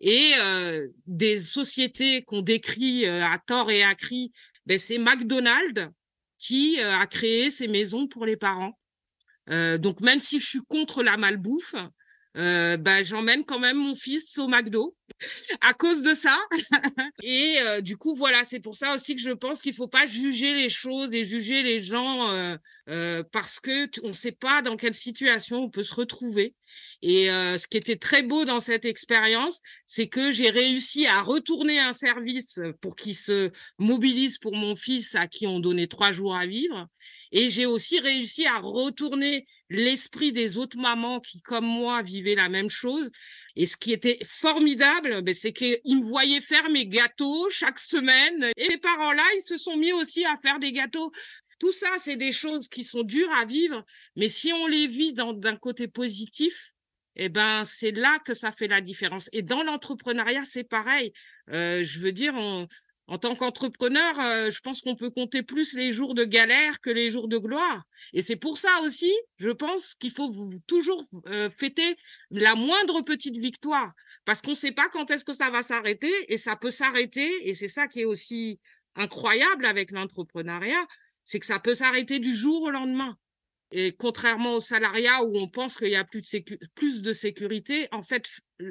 Et 0.00 0.32
euh, 0.40 0.88
des 1.06 1.38
sociétés 1.38 2.22
qu'on 2.22 2.42
décrit 2.42 3.06
à 3.06 3.38
tort 3.38 3.70
et 3.70 3.84
à 3.84 3.94
cri, 3.94 4.32
ben 4.66 4.76
c'est 4.76 4.98
McDonald's 4.98 5.90
qui 6.38 6.80
a 6.80 7.06
créé 7.06 7.52
ces 7.52 7.68
maisons 7.68 8.08
pour 8.08 8.26
les 8.26 8.36
parents. 8.36 8.76
donc 9.46 10.00
même 10.00 10.18
si 10.18 10.40
je 10.40 10.46
suis 10.46 10.62
contre 10.66 11.04
la 11.04 11.16
malbouffe, 11.16 11.76
euh, 12.36 12.76
bah, 12.76 13.02
j'emmène 13.02 13.44
quand 13.44 13.58
même 13.58 13.76
mon 13.76 13.94
fils 13.94 14.38
au 14.38 14.48
McDo 14.48 14.96
à 15.60 15.74
cause 15.74 16.02
de 16.02 16.14
ça. 16.14 16.38
et 17.22 17.58
euh, 17.60 17.80
du 17.80 17.96
coup, 17.96 18.14
voilà, 18.14 18.44
c'est 18.44 18.60
pour 18.60 18.76
ça 18.76 18.94
aussi 18.94 19.14
que 19.14 19.22
je 19.22 19.32
pense 19.32 19.60
qu'il 19.60 19.74
faut 19.74 19.88
pas 19.88 20.06
juger 20.06 20.54
les 20.54 20.68
choses 20.68 21.14
et 21.14 21.24
juger 21.24 21.62
les 21.62 21.82
gens 21.82 22.30
euh, 22.30 22.56
euh 22.88 23.22
parce 23.32 23.60
que 23.60 23.88
on 24.02 24.08
ne 24.08 24.12
sait 24.12 24.32
pas 24.32 24.62
dans 24.62 24.76
quelle 24.76 24.94
situation 24.94 25.64
on 25.64 25.70
peut 25.70 25.82
se 25.82 25.94
retrouver. 25.94 26.54
Et 27.02 27.30
euh, 27.30 27.58
ce 27.58 27.66
qui 27.66 27.76
était 27.76 27.96
très 27.96 28.22
beau 28.22 28.44
dans 28.44 28.60
cette 28.60 28.84
expérience, 28.84 29.60
c'est 29.86 30.08
que 30.08 30.32
j'ai 30.32 30.50
réussi 30.50 31.06
à 31.06 31.20
retourner 31.20 31.78
un 31.80 31.92
service 31.92 32.60
pour 32.80 32.96
qu'il 32.96 33.14
se 33.14 33.50
mobilise 33.78 34.38
pour 34.38 34.54
mon 34.54 34.76
fils 34.76 35.14
à 35.14 35.26
qui 35.26 35.46
on 35.46 35.60
donnait 35.60 35.88
trois 35.88 36.12
jours 36.12 36.34
à 36.34 36.46
vivre. 36.46 36.88
Et 37.32 37.50
j'ai 37.50 37.66
aussi 37.66 37.98
réussi 38.00 38.46
à 38.46 38.58
retourner 38.58 39.46
l'esprit 39.72 40.32
des 40.32 40.58
autres 40.58 40.78
mamans 40.78 41.20
qui, 41.20 41.40
comme 41.42 41.66
moi, 41.66 42.02
vivaient 42.02 42.34
la 42.34 42.48
même 42.48 42.70
chose. 42.70 43.10
Et 43.56 43.66
ce 43.66 43.76
qui 43.76 43.92
était 43.92 44.18
formidable, 44.24 45.22
ben, 45.22 45.34
c'est 45.34 45.52
qu'ils 45.52 45.98
me 45.98 46.04
voyaient 46.04 46.40
faire 46.40 46.68
mes 46.70 46.86
gâteaux 46.86 47.48
chaque 47.50 47.78
semaine. 47.78 48.50
Et 48.56 48.68
les 48.68 48.78
parents-là, 48.78 49.24
ils 49.36 49.42
se 49.42 49.58
sont 49.58 49.76
mis 49.76 49.92
aussi 49.92 50.24
à 50.24 50.38
faire 50.42 50.58
des 50.58 50.72
gâteaux. 50.72 51.10
Tout 51.58 51.72
ça, 51.72 51.90
c'est 51.98 52.16
des 52.16 52.32
choses 52.32 52.68
qui 52.68 52.82
sont 52.82 53.02
dures 53.02 53.32
à 53.34 53.44
vivre, 53.44 53.84
mais 54.16 54.28
si 54.28 54.52
on 54.52 54.66
les 54.66 54.88
vit 54.88 55.12
d'un 55.12 55.56
côté 55.56 55.86
positif, 55.86 56.72
eh 57.14 57.28
ben 57.28 57.64
c'est 57.64 57.92
là 57.92 58.18
que 58.24 58.34
ça 58.34 58.50
fait 58.52 58.68
la 58.68 58.80
différence. 58.80 59.28
Et 59.32 59.42
dans 59.42 59.62
l'entrepreneuriat, 59.62 60.44
c'est 60.44 60.64
pareil. 60.64 61.12
Euh, 61.50 61.84
je 61.84 62.00
veux 62.00 62.12
dire, 62.12 62.34
on, 62.34 62.66
en 63.12 63.18
tant 63.18 63.36
qu'entrepreneur, 63.36 64.18
euh, 64.20 64.50
je 64.50 64.58
pense 64.60 64.80
qu'on 64.80 64.96
peut 64.96 65.10
compter 65.10 65.42
plus 65.42 65.74
les 65.74 65.92
jours 65.92 66.14
de 66.14 66.24
galère 66.24 66.80
que 66.80 66.88
les 66.88 67.10
jours 67.10 67.28
de 67.28 67.36
gloire. 67.36 67.82
Et 68.14 68.22
c'est 68.22 68.36
pour 68.36 68.56
ça 68.56 68.70
aussi, 68.84 69.12
je 69.36 69.50
pense 69.50 69.92
qu'il 69.94 70.12
faut 70.12 70.32
toujours 70.66 71.04
euh, 71.26 71.50
fêter 71.50 71.94
la 72.30 72.54
moindre 72.54 73.02
petite 73.02 73.36
victoire, 73.36 73.92
parce 74.24 74.40
qu'on 74.40 74.52
ne 74.52 74.56
sait 74.56 74.72
pas 74.72 74.88
quand 74.88 75.10
est-ce 75.10 75.26
que 75.26 75.34
ça 75.34 75.50
va 75.50 75.62
s'arrêter, 75.62 76.10
et 76.28 76.38
ça 76.38 76.56
peut 76.56 76.70
s'arrêter, 76.70 77.30
et 77.46 77.54
c'est 77.54 77.68
ça 77.68 77.86
qui 77.86 78.00
est 78.00 78.06
aussi 78.06 78.58
incroyable 78.94 79.66
avec 79.66 79.90
l'entrepreneuriat, 79.90 80.86
c'est 81.26 81.38
que 81.38 81.44
ça 81.44 81.58
peut 81.58 81.74
s'arrêter 81.74 82.18
du 82.18 82.34
jour 82.34 82.62
au 82.62 82.70
lendemain. 82.70 83.18
Et 83.72 83.92
contrairement 83.92 84.54
au 84.54 84.60
salariat 84.62 85.22
où 85.22 85.36
on 85.36 85.48
pense 85.48 85.76
qu'il 85.76 85.88
y 85.88 85.96
a 85.96 86.04
plus 86.04 86.22
de, 86.22 86.58
plus 86.74 87.02
de 87.02 87.12
sécurité, 87.12 87.88
en 87.92 88.02
fait, 88.02 88.26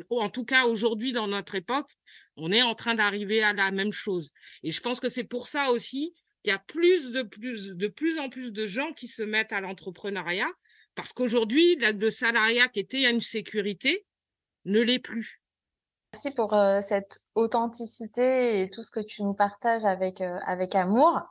en 0.09 0.29
tout 0.29 0.45
cas 0.45 0.65
aujourd'hui 0.65 1.11
dans 1.11 1.27
notre 1.27 1.55
époque, 1.55 1.89
on 2.37 2.51
est 2.51 2.61
en 2.61 2.75
train 2.75 2.95
d'arriver 2.95 3.43
à 3.43 3.53
la 3.53 3.71
même 3.71 3.91
chose. 3.91 4.31
Et 4.63 4.71
je 4.71 4.81
pense 4.81 4.99
que 4.99 5.09
c'est 5.09 5.23
pour 5.23 5.47
ça 5.47 5.71
aussi 5.71 6.13
qu'il 6.43 6.51
y 6.51 6.55
a 6.55 6.59
plus 6.59 7.11
de 7.11 7.21
plus 7.23 7.75
de 7.75 7.87
plus 7.87 8.19
en 8.19 8.29
plus 8.29 8.51
de 8.51 8.65
gens 8.65 8.93
qui 8.93 9.07
se 9.07 9.23
mettent 9.23 9.53
à 9.53 9.61
l'entrepreneuriat 9.61 10.49
parce 10.95 11.13
qu'aujourd'hui, 11.13 11.77
le 11.77 12.11
salariat 12.11 12.67
qui 12.67 12.79
était 12.79 13.09
une 13.09 13.21
sécurité, 13.21 14.05
ne 14.65 14.79
l'est 14.79 14.99
plus. 14.99 15.41
Merci 16.13 16.31
pour 16.31 16.53
cette 16.83 17.19
authenticité 17.35 18.61
et 18.61 18.69
tout 18.69 18.83
ce 18.83 18.91
que 18.91 18.99
tu 18.99 19.23
nous 19.23 19.33
partages 19.33 19.85
avec, 19.85 20.21
avec 20.21 20.75
amour. 20.75 21.21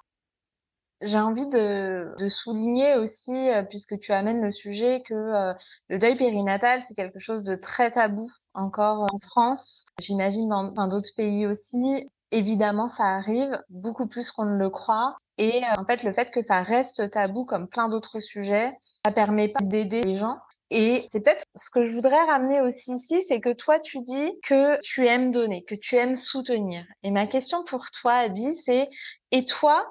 J'ai 1.03 1.19
envie 1.19 1.49
de, 1.49 2.15
de, 2.19 2.29
souligner 2.29 2.97
aussi, 2.97 3.49
puisque 3.69 3.99
tu 3.99 4.13
amènes 4.13 4.43
le 4.43 4.51
sujet, 4.51 5.03
que 5.03 5.55
le 5.89 5.99
deuil 5.99 6.17
périnatal, 6.17 6.83
c'est 6.87 6.95
quelque 6.95 7.19
chose 7.19 7.43
de 7.43 7.55
très 7.55 7.91
tabou 7.91 8.29
encore 8.55 9.07
en 9.13 9.19
France. 9.19 9.87
J'imagine 9.99 10.49
dans, 10.49 10.65
dans 10.65 10.89
d'autres 10.89 11.15
pays 11.17 11.47
aussi. 11.47 12.09
Évidemment, 12.33 12.91
ça 12.91 13.05
arrive 13.05 13.59
beaucoup 13.71 14.07
plus 14.07 14.31
qu'on 14.31 14.45
ne 14.45 14.59
le 14.59 14.71
croit. 14.71 15.17
Et 15.39 15.63
en 15.79 15.85
fait, 15.87 16.03
le 16.03 16.13
fait 16.13 16.31
que 16.31 16.43
ça 16.43 16.63
reste 16.63 17.11
tabou 17.11 17.47
comme 17.47 17.67
plein 17.67 17.89
d'autres 17.89 18.21
sujets, 18.21 18.77
ça 19.05 19.11
permet 19.11 19.49
pas 19.49 19.65
d'aider 19.65 20.03
les 20.03 20.17
gens. 20.17 20.37
Et 20.71 21.09
c'est 21.11 21.21
peut-être 21.25 21.45
ce 21.57 21.69
que 21.71 21.85
je 21.85 21.93
voudrais 21.93 22.25
ramener 22.25 22.61
aussi 22.61 22.95
ici, 22.95 23.25
c'est 23.27 23.41
que 23.41 23.53
toi, 23.53 23.81
tu 23.81 24.01
dis 24.03 24.39
que 24.47 24.79
tu 24.83 25.07
aimes 25.07 25.33
donner, 25.33 25.65
que 25.65 25.75
tu 25.75 25.97
aimes 25.97 26.17
soutenir. 26.17 26.85
Et 27.03 27.11
ma 27.11 27.27
question 27.27 27.65
pour 27.65 27.87
toi, 27.91 28.13
Abby, 28.13 28.55
c'est, 28.65 28.89
et 29.33 29.45
toi, 29.45 29.85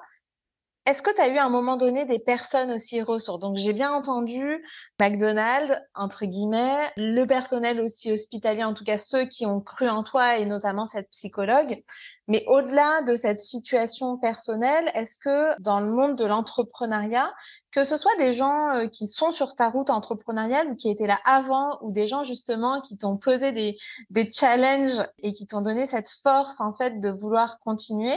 est-ce 0.86 1.02
que 1.02 1.14
tu 1.14 1.20
as 1.20 1.28
eu 1.28 1.36
à 1.36 1.44
un 1.44 1.50
moment 1.50 1.76
donné 1.76 2.04
des 2.06 2.18
personnes 2.18 2.72
aussi 2.72 3.02
ressources? 3.02 3.40
Donc 3.40 3.56
j'ai 3.56 3.72
bien 3.72 3.92
entendu 3.92 4.64
McDonald's, 5.00 5.78
entre 5.94 6.24
guillemets, 6.24 6.90
le 6.96 7.24
personnel 7.26 7.80
aussi 7.80 8.10
hospitalier, 8.12 8.64
en 8.64 8.74
tout 8.74 8.84
cas 8.84 8.98
ceux 8.98 9.26
qui 9.26 9.46
ont 9.46 9.60
cru 9.60 9.88
en 9.88 10.02
toi 10.02 10.38
et 10.38 10.46
notamment 10.46 10.86
cette 10.86 11.10
psychologue. 11.10 11.82
Mais 12.30 12.44
au-delà 12.46 13.02
de 13.02 13.16
cette 13.16 13.40
situation 13.40 14.16
personnelle, 14.16 14.88
est-ce 14.94 15.18
que 15.18 15.60
dans 15.60 15.80
le 15.80 15.92
monde 15.92 16.14
de 16.14 16.24
l'entrepreneuriat, 16.24 17.34
que 17.72 17.82
ce 17.82 17.96
soit 17.96 18.14
des 18.20 18.34
gens 18.34 18.68
euh, 18.68 18.86
qui 18.86 19.08
sont 19.08 19.32
sur 19.32 19.56
ta 19.56 19.68
route 19.68 19.90
entrepreneuriale 19.90 20.68
ou 20.68 20.76
qui 20.76 20.88
étaient 20.88 21.08
là 21.08 21.18
avant, 21.24 21.80
ou 21.82 21.90
des 21.90 22.06
gens 22.06 22.22
justement 22.22 22.82
qui 22.82 22.96
t'ont 22.96 23.16
posé 23.16 23.50
des, 23.50 23.76
des 24.10 24.30
challenges 24.30 25.04
et 25.18 25.32
qui 25.32 25.48
t'ont 25.48 25.60
donné 25.60 25.86
cette 25.86 26.08
force 26.22 26.60
en 26.60 26.72
fait 26.72 27.00
de 27.00 27.10
vouloir 27.10 27.58
continuer, 27.64 28.16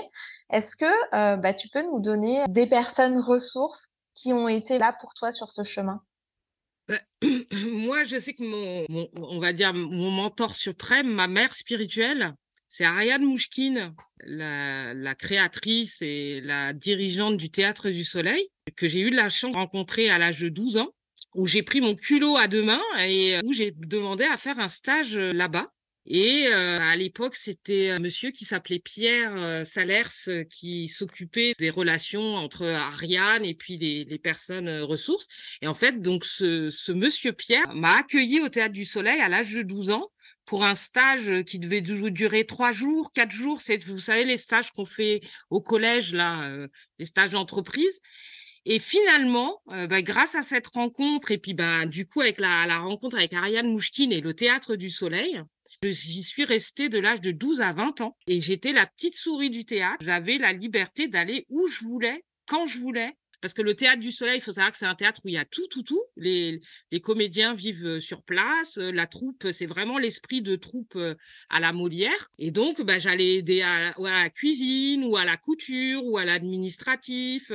est-ce 0.52 0.78
que 0.78 0.86
euh, 1.16 1.36
bah, 1.36 1.54
tu 1.54 1.68
peux 1.70 1.82
nous 1.82 2.00
donner 2.00 2.44
des 2.50 2.68
personnes 2.68 3.20
ressources 3.20 3.88
qui 4.14 4.32
ont 4.32 4.48
été 4.48 4.78
là 4.78 4.96
pour 5.02 5.16
toi 5.16 5.32
sur 5.32 5.50
ce 5.50 5.64
chemin? 5.64 6.04
Bah, 6.88 7.00
moi, 7.72 8.04
je 8.04 8.20
sais 8.20 8.36
que 8.36 8.44
mon, 8.44 9.08
on 9.16 9.40
va 9.40 9.54
dire, 9.54 9.74
mon 9.74 10.12
mentor 10.12 10.54
suprême, 10.54 11.08
ma 11.08 11.28
mère 11.28 11.56
spirituelle, 11.56 12.36
c'est 12.74 12.86
Ariane 12.86 13.24
Mouchkine, 13.24 13.94
la, 14.26 14.96
la, 14.96 15.14
créatrice 15.14 16.02
et 16.02 16.42
la 16.42 16.74
dirigeante 16.74 17.38
du 17.38 17.52
Théâtre 17.52 17.92
du 17.92 18.04
Soleil, 18.04 18.50
que 18.76 18.88
j'ai 18.88 19.02
eu 19.02 19.12
la 19.12 19.30
chance 19.30 19.54
de 19.54 19.60
rencontrer 19.60 20.10
à 20.10 20.18
l'âge 20.18 20.40
de 20.40 20.50
12 20.50 20.78
ans, 20.78 20.90
où 21.36 21.46
j'ai 21.46 21.62
pris 21.62 21.82
mon 21.82 21.94
culot 21.94 22.36
à 22.36 22.48
deux 22.48 22.64
mains 22.64 22.82
et 23.06 23.38
où 23.44 23.54
j'ai 23.54 23.70
demandé 23.78 24.24
à 24.24 24.38
faire 24.38 24.58
un 24.58 24.70
stage 24.70 25.20
euh, 25.20 25.32
là-bas. 25.34 25.72
Et 26.08 26.48
euh, 26.48 26.80
à 26.80 26.96
l'époque, 26.96 27.36
c'était 27.36 27.92
un 27.92 28.00
monsieur 28.00 28.32
qui 28.32 28.44
s'appelait 28.44 28.80
Pierre 28.80 29.34
euh, 29.36 29.64
Salers 29.64 30.48
qui 30.50 30.88
s'occupait 30.88 31.54
des 31.60 31.70
relations 31.70 32.38
entre 32.38 32.66
Ariane 32.66 33.46
et 33.46 33.54
puis 33.54 33.78
les, 33.78 34.04
les 34.04 34.18
personnes 34.18 34.82
ressources. 34.82 35.28
Et 35.62 35.68
en 35.68 35.76
fait, 35.76 36.02
donc 36.02 36.26
ce, 36.26 36.72
ce 36.72 36.92
monsieur 36.92 37.34
Pierre 37.34 37.72
m'a 37.76 37.98
accueilli 37.98 38.42
au 38.42 38.50
Théâtre 38.50 38.74
du 38.74 38.84
Soleil 38.84 39.22
à 39.22 39.30
l'âge 39.30 39.54
de 39.54 39.62
12 39.62 39.92
ans 39.92 40.10
pour 40.46 40.64
un 40.64 40.76
stage 40.76 41.44
qui 41.44 41.60
devait 41.60 41.82
durer 41.82 42.46
trois 42.46 42.72
jours, 42.72 43.12
quatre 43.14 43.32
jours. 43.32 43.62
C'est, 43.62 43.78
vous 43.86 44.00
savez, 44.00 44.26
les 44.26 44.38
stages 44.38 44.72
qu'on 44.72 44.86
fait 44.86 45.22
au 45.50 45.62
collège, 45.62 46.14
là, 46.14 46.44
euh, 46.44 46.68
les 47.00 47.06
stages 47.06 47.32
d'entreprise. 47.32 48.02
Et 48.66 48.80
finalement, 48.80 49.62
euh, 49.72 49.88
bah, 49.88 50.02
grâce 50.02 50.36
à 50.36 50.42
cette 50.42 50.68
rencontre, 50.68 51.32
et 51.32 51.38
puis 51.38 51.54
bah, 51.54 51.86
du 51.86 52.06
coup, 52.06 52.22
avec 52.22 52.40
la, 52.40 52.66
la 52.66 52.80
rencontre 52.80 53.18
avec 53.18 53.34
Ariane 53.34 53.68
Mouchkine 53.68 54.12
et 54.12 54.22
le 54.22 54.34
Théâtre 54.34 54.76
du 54.76 54.90
Soleil, 54.90 55.42
j'y 55.84 56.24
suis 56.24 56.46
restée 56.46 56.90
de 56.90 57.00
l'âge 57.00 57.22
de 57.22 57.32
12 57.32 57.62
à 57.62 57.74
20 57.74 58.02
ans. 58.02 58.18
Et 58.28 58.40
j'étais 58.40 58.72
la 58.72 58.86
petite 58.86 59.16
souris 59.16 59.50
du 59.50 59.66
théâtre. 59.66 60.04
J'avais 60.06 60.38
la 60.38 60.54
liberté 60.54 61.08
d'aller 61.08 61.46
où 61.50 61.68
je 61.68 61.84
voulais, 61.84 62.24
quand 62.48 62.66
je 62.66 62.80
voulais, 62.80 63.14
parce 63.44 63.54
que 63.54 63.62
le 63.62 63.76
théâtre 63.76 64.00
du 64.00 64.14
soleil, 64.14 64.38
il 64.38 64.42
faut 64.42 64.54
savoir 64.54 64.72
que 64.72 64.78
c'est 64.78 64.86
un 64.86 64.96
théâtre 64.96 65.20
où 65.26 65.28
il 65.28 65.34
y 65.34 65.38
a 65.38 65.44
tout, 65.44 65.68
tout, 65.70 65.84
tout. 65.84 66.02
Les, 66.16 66.62
les 66.92 67.02
comédiens 67.02 67.54
vivent 67.54 67.86
euh, 67.86 68.00
sur 68.00 68.24
place. 68.24 68.78
Euh, 68.78 68.90
la 68.94 69.06
troupe, 69.06 69.48
c'est 69.52 69.66
vraiment 69.66 69.98
l'esprit 69.98 70.42
de 70.42 70.56
troupe 70.56 70.96
euh, 70.96 71.16
à 71.50 71.60
la 71.60 71.74
Molière. 71.74 72.32
Et 72.40 72.52
donc, 72.52 72.82
bah, 72.82 73.00
j'allais 73.00 73.36
aider 73.36 73.62
à, 73.62 73.94
la 74.00 74.30
cuisine 74.30 75.04
ou 75.04 75.18
à 75.18 75.26
la 75.26 75.36
couture 75.36 76.06
ou 76.06 76.18
à 76.18 76.24
l'administratif. 76.24 77.52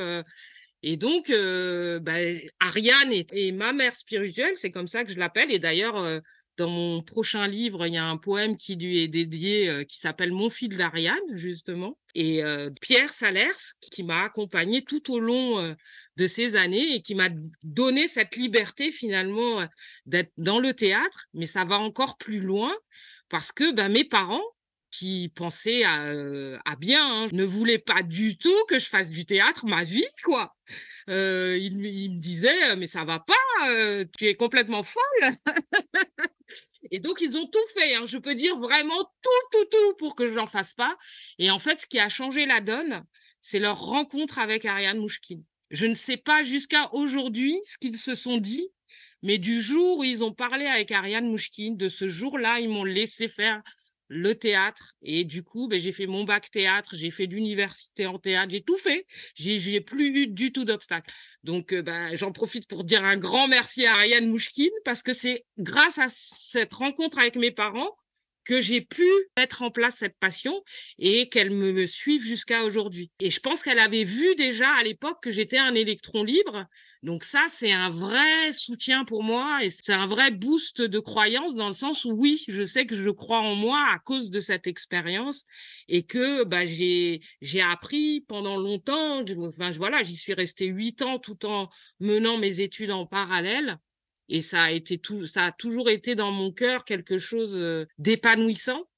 Et 0.83 0.99
donc, 0.99 1.31
bah, 1.31 2.19
Ariane 2.61 3.13
est, 3.13 3.53
ma 3.53 3.73
mère 3.73 3.97
spirituelle, 3.97 4.57
c'est 4.57 4.71
comme 4.71 4.89
ça 4.89 5.05
que 5.05 5.13
je 5.13 5.19
l'appelle. 5.19 5.51
Et 5.51 5.59
d'ailleurs, 5.59 6.21
dans 6.59 6.69
mon 6.69 7.03
prochain 7.03 7.47
livre, 7.47 7.87
il 7.87 7.95
y 7.95 7.97
a 7.97 8.05
un 8.05 8.17
poème 8.17 8.57
qui 8.57 8.75
lui 8.75 8.99
est 8.99 9.09
dédié, 9.09 9.69
euh, 9.69 9.85
qui 9.85 9.99
s'appelle 9.99 10.33
Mon 10.33 10.51
fil 10.51 10.77
d'Ariane, 10.77 11.19
justement. 11.35 11.97
Et 12.17 12.43
euh, 12.43 12.71
Pierre 12.81 13.13
Salers, 13.13 13.77
qui 13.81 14.03
m'a 14.03 14.25
accompagné 14.25 14.83
tout 14.83 15.13
au 15.13 15.21
long 15.21 15.61
euh, 15.61 15.75
de 16.17 16.27
ces 16.27 16.57
années 16.57 16.97
et 16.97 17.01
qui 17.01 17.15
m'a 17.15 17.29
donné 17.63 18.09
cette 18.09 18.35
liberté 18.37 18.91
finalement 18.91 19.67
d'être 20.05 20.33
dans 20.37 20.59
le 20.59 20.75
théâtre. 20.75 21.27
Mais 21.33 21.47
ça 21.47 21.65
va 21.65 21.77
encore 21.77 22.19
plus 22.19 22.41
loin 22.41 22.75
parce 23.29 23.53
que 23.53 23.73
ben, 23.73 23.89
mes 23.89 24.05
parents, 24.05 24.45
qui 24.91 25.31
pensaient 25.35 25.85
à, 25.85 26.77
bien, 26.79 27.25
hein, 27.25 27.27
ne 27.33 27.45
voulaient 27.45 27.79
pas 27.79 28.03
du 28.03 28.37
tout 28.39 28.65
que 28.69 28.79
je 28.79 28.87
fasse 28.87 29.11
du 29.11 29.27
théâtre 29.27 29.67
ma 29.67 29.85
vie, 29.85 30.07
quoi. 30.25 30.57
Euh, 31.09 31.57
il, 31.59 31.85
il, 31.85 32.11
me 32.17 32.21
disait, 32.21 32.77
mais 32.77 32.87
ça 32.87 33.05
va 33.05 33.19
pas, 33.19 34.07
tu 34.19 34.27
es 34.27 34.35
complètement 34.35 34.83
folle. 34.83 35.37
Et 36.91 37.01
donc, 37.01 37.21
ils 37.21 37.37
ont 37.37 37.47
tout 37.47 37.67
fait. 37.75 37.95
Hein. 37.95 38.05
Je 38.07 38.19
peux 38.19 38.35
dire 38.35 38.57
vraiment 38.57 39.05
tout, 39.23 39.49
tout, 39.53 39.65
tout 39.71 39.95
pour 39.99 40.15
que 40.15 40.29
je 40.29 40.35
n'en 40.35 40.47
fasse 40.47 40.75
pas. 40.75 40.97
Et 41.39 41.51
en 41.51 41.59
fait, 41.59 41.81
ce 41.81 41.87
qui 41.87 41.99
a 41.99 42.09
changé 42.09 42.47
la 42.47 42.61
donne, 42.61 43.05
c'est 43.41 43.59
leur 43.59 43.81
rencontre 43.81 44.39
avec 44.39 44.65
Ariane 44.65 44.99
Mouchkine. 44.99 45.45
Je 45.71 45.87
ne 45.87 45.95
sais 45.95 46.17
pas 46.17 46.43
jusqu'à 46.43 46.93
aujourd'hui 46.95 47.59
ce 47.65 47.77
qu'ils 47.79 47.97
se 47.97 48.15
sont 48.15 48.39
dit, 48.39 48.69
mais 49.23 49.39
du 49.39 49.61
jour 49.61 49.99
où 49.99 50.05
ils 50.05 50.25
ont 50.25 50.33
parlé 50.33 50.67
avec 50.67 50.91
Ariane 50.93 51.29
Mouchkine, 51.29 51.77
de 51.77 51.89
ce 51.89 52.09
jour-là, 52.09 52.61
ils 52.61 52.69
m'ont 52.69 52.85
laissé 52.85 53.29
faire 53.29 53.63
le 54.09 54.35
théâtre. 54.35 54.95
Et 55.03 55.25
du 55.25 55.43
coup, 55.43 55.69
ben, 55.69 55.79
j'ai 55.79 55.93
fait 55.93 56.07
mon 56.07 56.25
bac 56.25 56.51
théâtre, 56.51 56.91
j'ai 56.95 57.11
fait 57.11 57.27
l'université 57.27 58.07
en 58.07 58.19
théâtre, 58.19 58.51
j'ai 58.51 58.63
tout 58.63 58.77
fait. 58.79 59.07
J'ai 59.35 59.81
plus 59.81 60.09
eu 60.23 60.27
du 60.27 60.53
tout 60.53 60.65
d'obstacle. 60.65 61.11
Donc, 61.45 61.73
euh, 61.73 61.83
ben, 61.83 62.17
j'en 62.17 62.33
profite 62.33 62.67
pour 62.67 62.85
dire 62.85 63.05
un 63.05 63.17
grand 63.17 63.49
merci 63.49 63.87
à 63.87 63.93
Ariane 63.93 64.29
Mouchkine 64.29 64.71
parce 64.85 65.03
que 65.03 65.13
c'est 65.13 65.45
grâce 65.59 65.99
à 65.99 66.07
cette 66.09 66.73
rencontre 66.73 67.19
avec 67.19 67.37
mes 67.37 67.51
parents 67.51 67.97
que 68.49 68.63
j'ai 68.63 68.81
pu 68.81 69.07
mettre 69.37 69.61
en 69.61 69.71
place 69.71 69.97
cette 69.97 70.17
passion 70.19 70.65
et 70.99 71.29
qu'elle 71.29 71.51
me 71.51 71.85
suive 71.85 72.25
jusqu'à 72.25 72.65
aujourd'hui. 72.65 73.11
Et 73.21 73.29
je 73.29 73.41
pense 73.41 73.63
qu'elle 73.63 73.79
avait 73.79 74.05
vu 74.05 74.35
déjà 74.37 74.71
à 74.71 74.83
l'époque 74.85 75.23
que 75.23 75.31
j'étais 75.31 75.59
un 75.59 75.75
électron 75.75 76.25
libre 76.25 76.67
donc 77.05 77.23
ça, 77.23 77.47
c'est 77.49 77.71
un 77.71 77.91
vrai 77.91 78.53
soutien 78.53 79.05
pour 79.05 79.23
moi 79.23 79.63
et 79.63 79.71
c'est 79.71 79.93
un 79.93 80.09
vrai 80.09 80.33
boost 80.33 80.83
de 80.83 80.99
croyance 80.99 81.55
dans 81.55 81.69
le 81.69 81.75
sens 81.75 82.05
où 82.05 82.11
oui, 82.11 82.43
je 82.49 82.65
sais 82.65 82.87
que 82.87 82.97
je 82.97 83.11
crois 83.11 83.39
en 83.39 83.55
moi 83.55 83.79
à 83.93 84.01
cause 84.01 84.31
de 84.31 84.41
cette 84.41 84.67
expérience 84.67 85.45
et 85.87 86.03
que 86.03 86.43
bah, 86.43 86.67
j'ai 86.67 87.21
j'ai 87.41 87.61
appris 87.61 88.23
pendant 88.23 88.57
longtemps. 88.57 89.23
Enfin 89.39 89.71
voilà, 89.73 90.03
j'y 90.03 90.17
suis 90.17 90.35
restée 90.35 90.67
huit 90.67 91.01
ans 91.03 91.21
tout 91.21 91.47
en 91.47 91.69
menant 92.01 92.37
mes 92.37 92.61
études 92.61 92.91
en 92.91 93.07
parallèle 93.07 93.79
et 94.29 94.41
ça 94.41 94.65
a 94.65 94.71
été 94.71 94.99
tout, 94.99 95.27
ça 95.27 95.47
a 95.47 95.53
toujours 95.53 95.89
été 95.91 96.15
dans 96.15 96.31
mon 96.31 96.53
cœur 96.53 96.85
quelque 96.85 97.19
chose 97.19 97.57
euh, 97.59 97.87
d'épanouissant. 97.99 98.89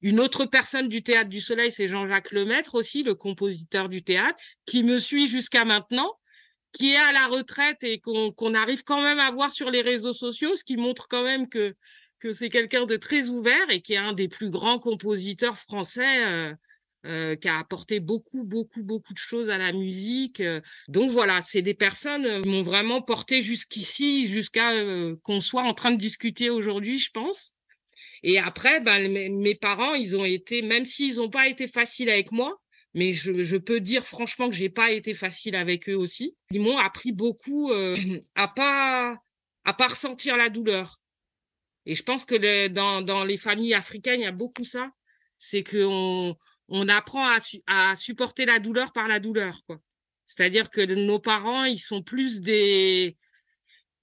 Une 0.00 0.20
autre 0.20 0.44
personne 0.44 0.88
du 0.88 1.02
Théâtre 1.02 1.30
du 1.30 1.40
Soleil, 1.40 1.72
c'est 1.72 1.88
Jean-Jacques 1.88 2.30
Lemaître 2.30 2.76
aussi, 2.76 3.02
le 3.02 3.14
compositeur 3.14 3.88
du 3.88 4.04
théâtre, 4.04 4.38
qui 4.64 4.84
me 4.84 4.98
suit 5.00 5.26
jusqu'à 5.26 5.64
maintenant 5.64 6.16
qui 6.72 6.92
est 6.92 6.98
à 6.98 7.12
la 7.12 7.26
retraite 7.26 7.82
et 7.82 8.00
qu'on 8.00 8.54
arrive 8.54 8.84
quand 8.84 9.02
même 9.02 9.18
à 9.18 9.30
voir 9.30 9.52
sur 9.52 9.70
les 9.70 9.80
réseaux 9.80 10.12
sociaux, 10.12 10.54
ce 10.54 10.64
qui 10.64 10.76
montre 10.76 11.08
quand 11.08 11.22
même 11.22 11.48
que, 11.48 11.74
que 12.18 12.32
c'est 12.32 12.50
quelqu'un 12.50 12.86
de 12.86 12.96
très 12.96 13.28
ouvert 13.28 13.70
et 13.70 13.80
qui 13.80 13.94
est 13.94 13.98
un 13.98 14.12
des 14.12 14.28
plus 14.28 14.50
grands 14.50 14.78
compositeurs 14.78 15.56
français. 15.56 16.54
Euh, 17.06 17.18
euh, 17.18 17.36
qui 17.36 17.48
a 17.48 17.58
apporté 17.58 18.00
beaucoup, 18.00 18.44
beaucoup, 18.44 18.82
beaucoup 18.82 19.12
de 19.12 19.18
choses 19.18 19.50
à 19.50 19.58
la 19.58 19.72
musique. 19.72 20.42
Donc 20.88 21.10
voilà, 21.10 21.40
c'est 21.42 21.62
des 21.62 21.74
personnes 21.74 22.24
euh, 22.24 22.42
qui 22.42 22.48
m'ont 22.48 22.62
vraiment 22.62 23.02
porté 23.02 23.40
jusqu'ici, 23.42 24.26
jusqu'à 24.26 24.72
qu'on 25.22 25.40
soit 25.40 25.62
en 25.62 25.74
train 25.74 25.90
de 25.90 25.96
discuter 25.96 26.50
aujourd'hui, 26.50 26.98
je 26.98 27.10
pense. 27.10 27.54
Et 28.22 28.38
après, 28.38 28.80
ben, 28.80 29.10
mes, 29.10 29.54
parents, 29.54 29.94
ils 29.94 30.16
ont 30.16 30.24
été, 30.24 30.62
même 30.62 30.84
s'ils 30.84 31.16
n'ont 31.16 31.30
pas 31.30 31.48
été 31.48 31.68
faciles 31.68 32.10
avec 32.10 32.32
moi, 32.32 32.60
mais 32.94 33.12
je, 33.12 33.44
je, 33.44 33.56
peux 33.56 33.80
dire 33.80 34.04
franchement 34.04 34.48
que 34.48 34.56
j'ai 34.56 34.70
pas 34.70 34.90
été 34.90 35.14
facile 35.14 35.54
avec 35.54 35.88
eux 35.88 35.96
aussi. 35.96 36.36
Ils 36.50 36.60
m'ont 36.60 36.78
appris 36.78 37.12
beaucoup 37.12 37.70
euh, 37.70 37.96
à 38.34 38.48
pas 38.48 39.16
à 39.64 39.74
pas 39.74 39.88
ressentir 39.88 40.36
la 40.36 40.48
douleur. 40.48 41.00
Et 41.86 41.94
je 41.94 42.02
pense 42.02 42.24
que 42.24 42.68
dans, 42.68 43.02
dans 43.02 43.24
les 43.24 43.38
familles 43.38 43.74
africaines, 43.74 44.20
il 44.20 44.24
y 44.24 44.26
a 44.26 44.32
beaucoup 44.32 44.64
ça, 44.64 44.90
c'est 45.36 45.62
que 45.62 46.34
on, 46.68 46.88
apprend 46.88 47.26
à, 47.26 47.38
à 47.66 47.96
supporter 47.96 48.46
la 48.46 48.58
douleur 48.58 48.92
par 48.92 49.08
la 49.08 49.20
douleur, 49.20 49.62
quoi. 49.66 49.78
C'est-à-dire 50.24 50.70
que 50.70 50.82
nos 50.82 51.18
parents, 51.18 51.64
ils 51.64 51.78
sont 51.78 52.02
plus 52.02 52.42
des 52.42 53.16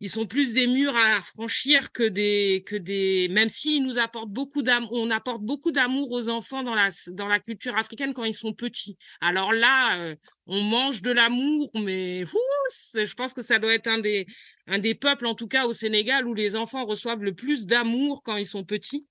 ils 0.01 0.10
sont 0.10 0.25
plus 0.25 0.54
des 0.54 0.67
murs 0.67 0.95
à 0.95 1.21
franchir 1.21 1.91
que 1.91 2.04
des 2.04 2.63
que 2.67 2.75
des 2.75 3.30
même 3.30 3.47
s'ils 3.47 3.84
nous 3.84 3.97
apportent 3.97 4.30
beaucoup 4.30 4.62
d'amour 4.62 4.91
on 4.91 5.10
apporte 5.10 5.41
beaucoup 5.41 5.71
d'amour 5.71 6.12
aux 6.12 6.28
enfants 6.30 6.63
dans 6.63 6.75
la 6.75 6.89
dans 7.13 7.28
la 7.28 7.39
culture 7.39 7.75
africaine 7.78 8.13
quand 8.13 8.25
ils 8.25 8.34
sont 8.34 8.54
petits 8.54 8.97
alors 9.21 9.54
là 9.54 9.97
euh, 9.99 10.15
on 10.47 10.62
mange 10.62 11.01
de 11.01 11.12
l'amour 11.12 11.71
mais 11.75 12.25
je 12.25 13.13
pense 13.13 13.34
que 13.34 13.41
ça 13.41 13.58
doit 13.58 13.73
être 13.73 13.88
un 13.88 13.99
des 13.99 14.25
un 14.67 14.80
des 14.80 14.95
peuples 14.95 15.28
en 15.28 15.34
tout 15.34 15.47
cas 15.47 15.65
au 15.65 15.73
Sénégal 15.73 16.28
où 16.28 16.34
les 16.34 16.58
enfants 16.58 16.86
reçoivent 16.86 17.23
le 17.23 17.34
plus 17.34 17.65
d'amour 17.65 18.21
quand 18.23 18.36
ils 18.36 18.45
sont 18.47 18.65
petits 18.65 19.08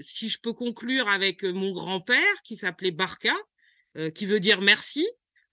si 0.00 0.28
je 0.28 0.38
peux 0.40 0.52
conclure 0.52 1.08
avec 1.08 1.44
mon 1.44 1.72
grand-père 1.72 2.42
qui 2.44 2.56
s'appelait 2.56 2.90
Barka 2.90 3.34
euh, 3.96 4.10
qui 4.10 4.26
veut 4.26 4.40
dire 4.40 4.60
merci 4.60 5.06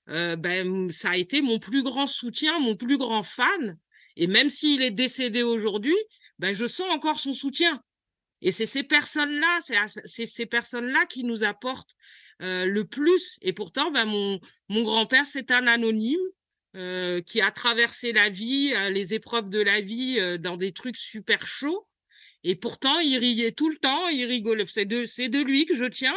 euh, 0.09 0.35
ben 0.35 0.89
ça 0.91 1.11
a 1.11 1.17
été 1.17 1.41
mon 1.41 1.59
plus 1.59 1.83
grand 1.83 2.07
soutien 2.07 2.59
mon 2.59 2.75
plus 2.75 2.97
grand 2.97 3.23
fan 3.23 3.77
et 4.19 4.27
même 4.27 4.49
s'il 4.49 4.81
est 4.81 4.91
décédé 4.91 5.43
aujourd'hui, 5.43 5.95
ben, 6.39 6.53
je 6.53 6.67
sens 6.67 6.91
encore 6.91 7.19
son 7.19 7.33
soutien. 7.33 7.81
Et 8.41 8.51
c'est 8.51 8.65
ces 8.65 8.83
personnes-là, 8.83 9.59
c'est 10.05 10.25
ces 10.25 10.45
personnes-là 10.45 11.05
qui 11.05 11.23
nous 11.23 11.45
apportent 11.45 11.95
euh, 12.41 12.65
le 12.65 12.85
plus. 12.85 13.39
Et 13.41 13.53
pourtant, 13.53 13.91
ben, 13.91 14.05
mon, 14.05 14.39
mon 14.67 14.83
grand-père, 14.83 15.25
c'est 15.25 15.51
un 15.51 15.67
anonyme 15.67 16.19
euh, 16.75 17.21
qui 17.21 17.39
a 17.39 17.49
traversé 17.51 18.11
la 18.11 18.29
vie, 18.29 18.73
euh, 18.75 18.89
les 18.89 19.13
épreuves 19.13 19.49
de 19.49 19.59
la 19.59 19.79
vie 19.79 20.19
dans 20.39 20.57
des 20.57 20.73
trucs 20.73 20.97
super 20.97 21.47
chauds. 21.47 21.87
Et 22.43 22.55
pourtant, 22.55 22.99
il 22.99 23.17
riait 23.17 23.51
tout 23.51 23.69
le 23.69 23.77
temps, 23.77 24.07
il 24.09 24.25
rigolait. 24.25 24.65
C'est 24.65 24.85
de, 24.85 25.43
lui 25.43 25.65
que 25.65 25.75
je 25.75 25.85
tiens. 25.85 26.15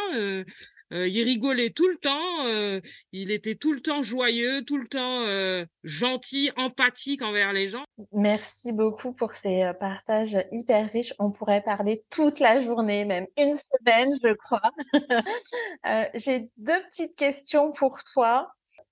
Euh, 0.93 1.07
il 1.07 1.23
rigolait 1.23 1.71
tout 1.71 1.87
le 1.87 1.97
temps, 1.97 2.45
euh, 2.45 2.79
il 3.11 3.31
était 3.31 3.55
tout 3.55 3.73
le 3.73 3.81
temps 3.81 4.03
joyeux, 4.03 4.63
tout 4.63 4.77
le 4.77 4.87
temps 4.87 5.21
euh, 5.21 5.65
gentil, 5.83 6.51
empathique 6.55 7.23
envers 7.23 7.51
les 7.51 7.67
gens. 7.67 7.83
Merci 8.11 8.73
beaucoup 8.73 9.11
pour 9.11 9.33
ces 9.33 9.71
partages 9.79 10.37
hyper 10.51 10.91
riches. 10.91 11.15
On 11.17 11.31
pourrait 11.31 11.63
parler 11.63 12.05
toute 12.11 12.39
la 12.39 12.61
journée, 12.61 13.05
même 13.05 13.25
une 13.37 13.55
semaine, 13.55 14.13
je 14.23 14.33
crois. 14.33 14.71
J'ai 16.13 16.51
deux 16.57 16.81
petites 16.83 17.15
questions 17.15 17.71
pour 17.71 18.03
toi. 18.03 18.51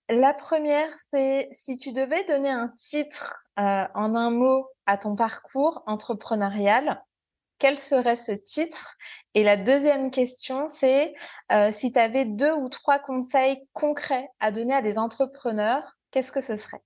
La 0.10 0.34
première, 0.34 0.90
c'est 1.14 1.50
si 1.54 1.78
tu 1.78 1.92
devais 1.92 2.24
donner 2.24 2.50
un 2.50 2.70
titre 2.78 3.36
en 3.58 4.16
un 4.16 4.32
mot 4.32 4.66
à 4.88 4.98
ton 4.98 5.16
parcours 5.16 5.84
entrepreneurial, 5.86 7.00
quel 7.62 7.78
serait 7.78 8.16
ce 8.16 8.32
titre? 8.32 8.98
Et 9.36 9.44
la 9.44 9.56
deuxième 9.56 10.10
question, 10.10 10.68
c'est 10.68 11.14
euh, 11.52 11.72
si 11.72 11.94
tu 11.94 12.00
avais 12.00 12.26
deux 12.26 12.54
ou 12.54 12.70
trois 12.70 12.98
conseils 12.98 13.60
concrets 13.74 14.28
à 14.40 14.50
donner 14.50 14.74
à 14.74 14.82
des 14.82 14.98
entrepreneurs, 14.98 15.96
qu'est-ce 16.10 16.32
que 16.32 16.42
ce 16.42 16.58
serait? 16.58 16.82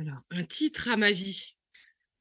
Alors, 0.00 0.18
un 0.32 0.42
titre 0.42 0.90
à 0.90 0.96
ma 0.96 1.12
vie. 1.12 1.56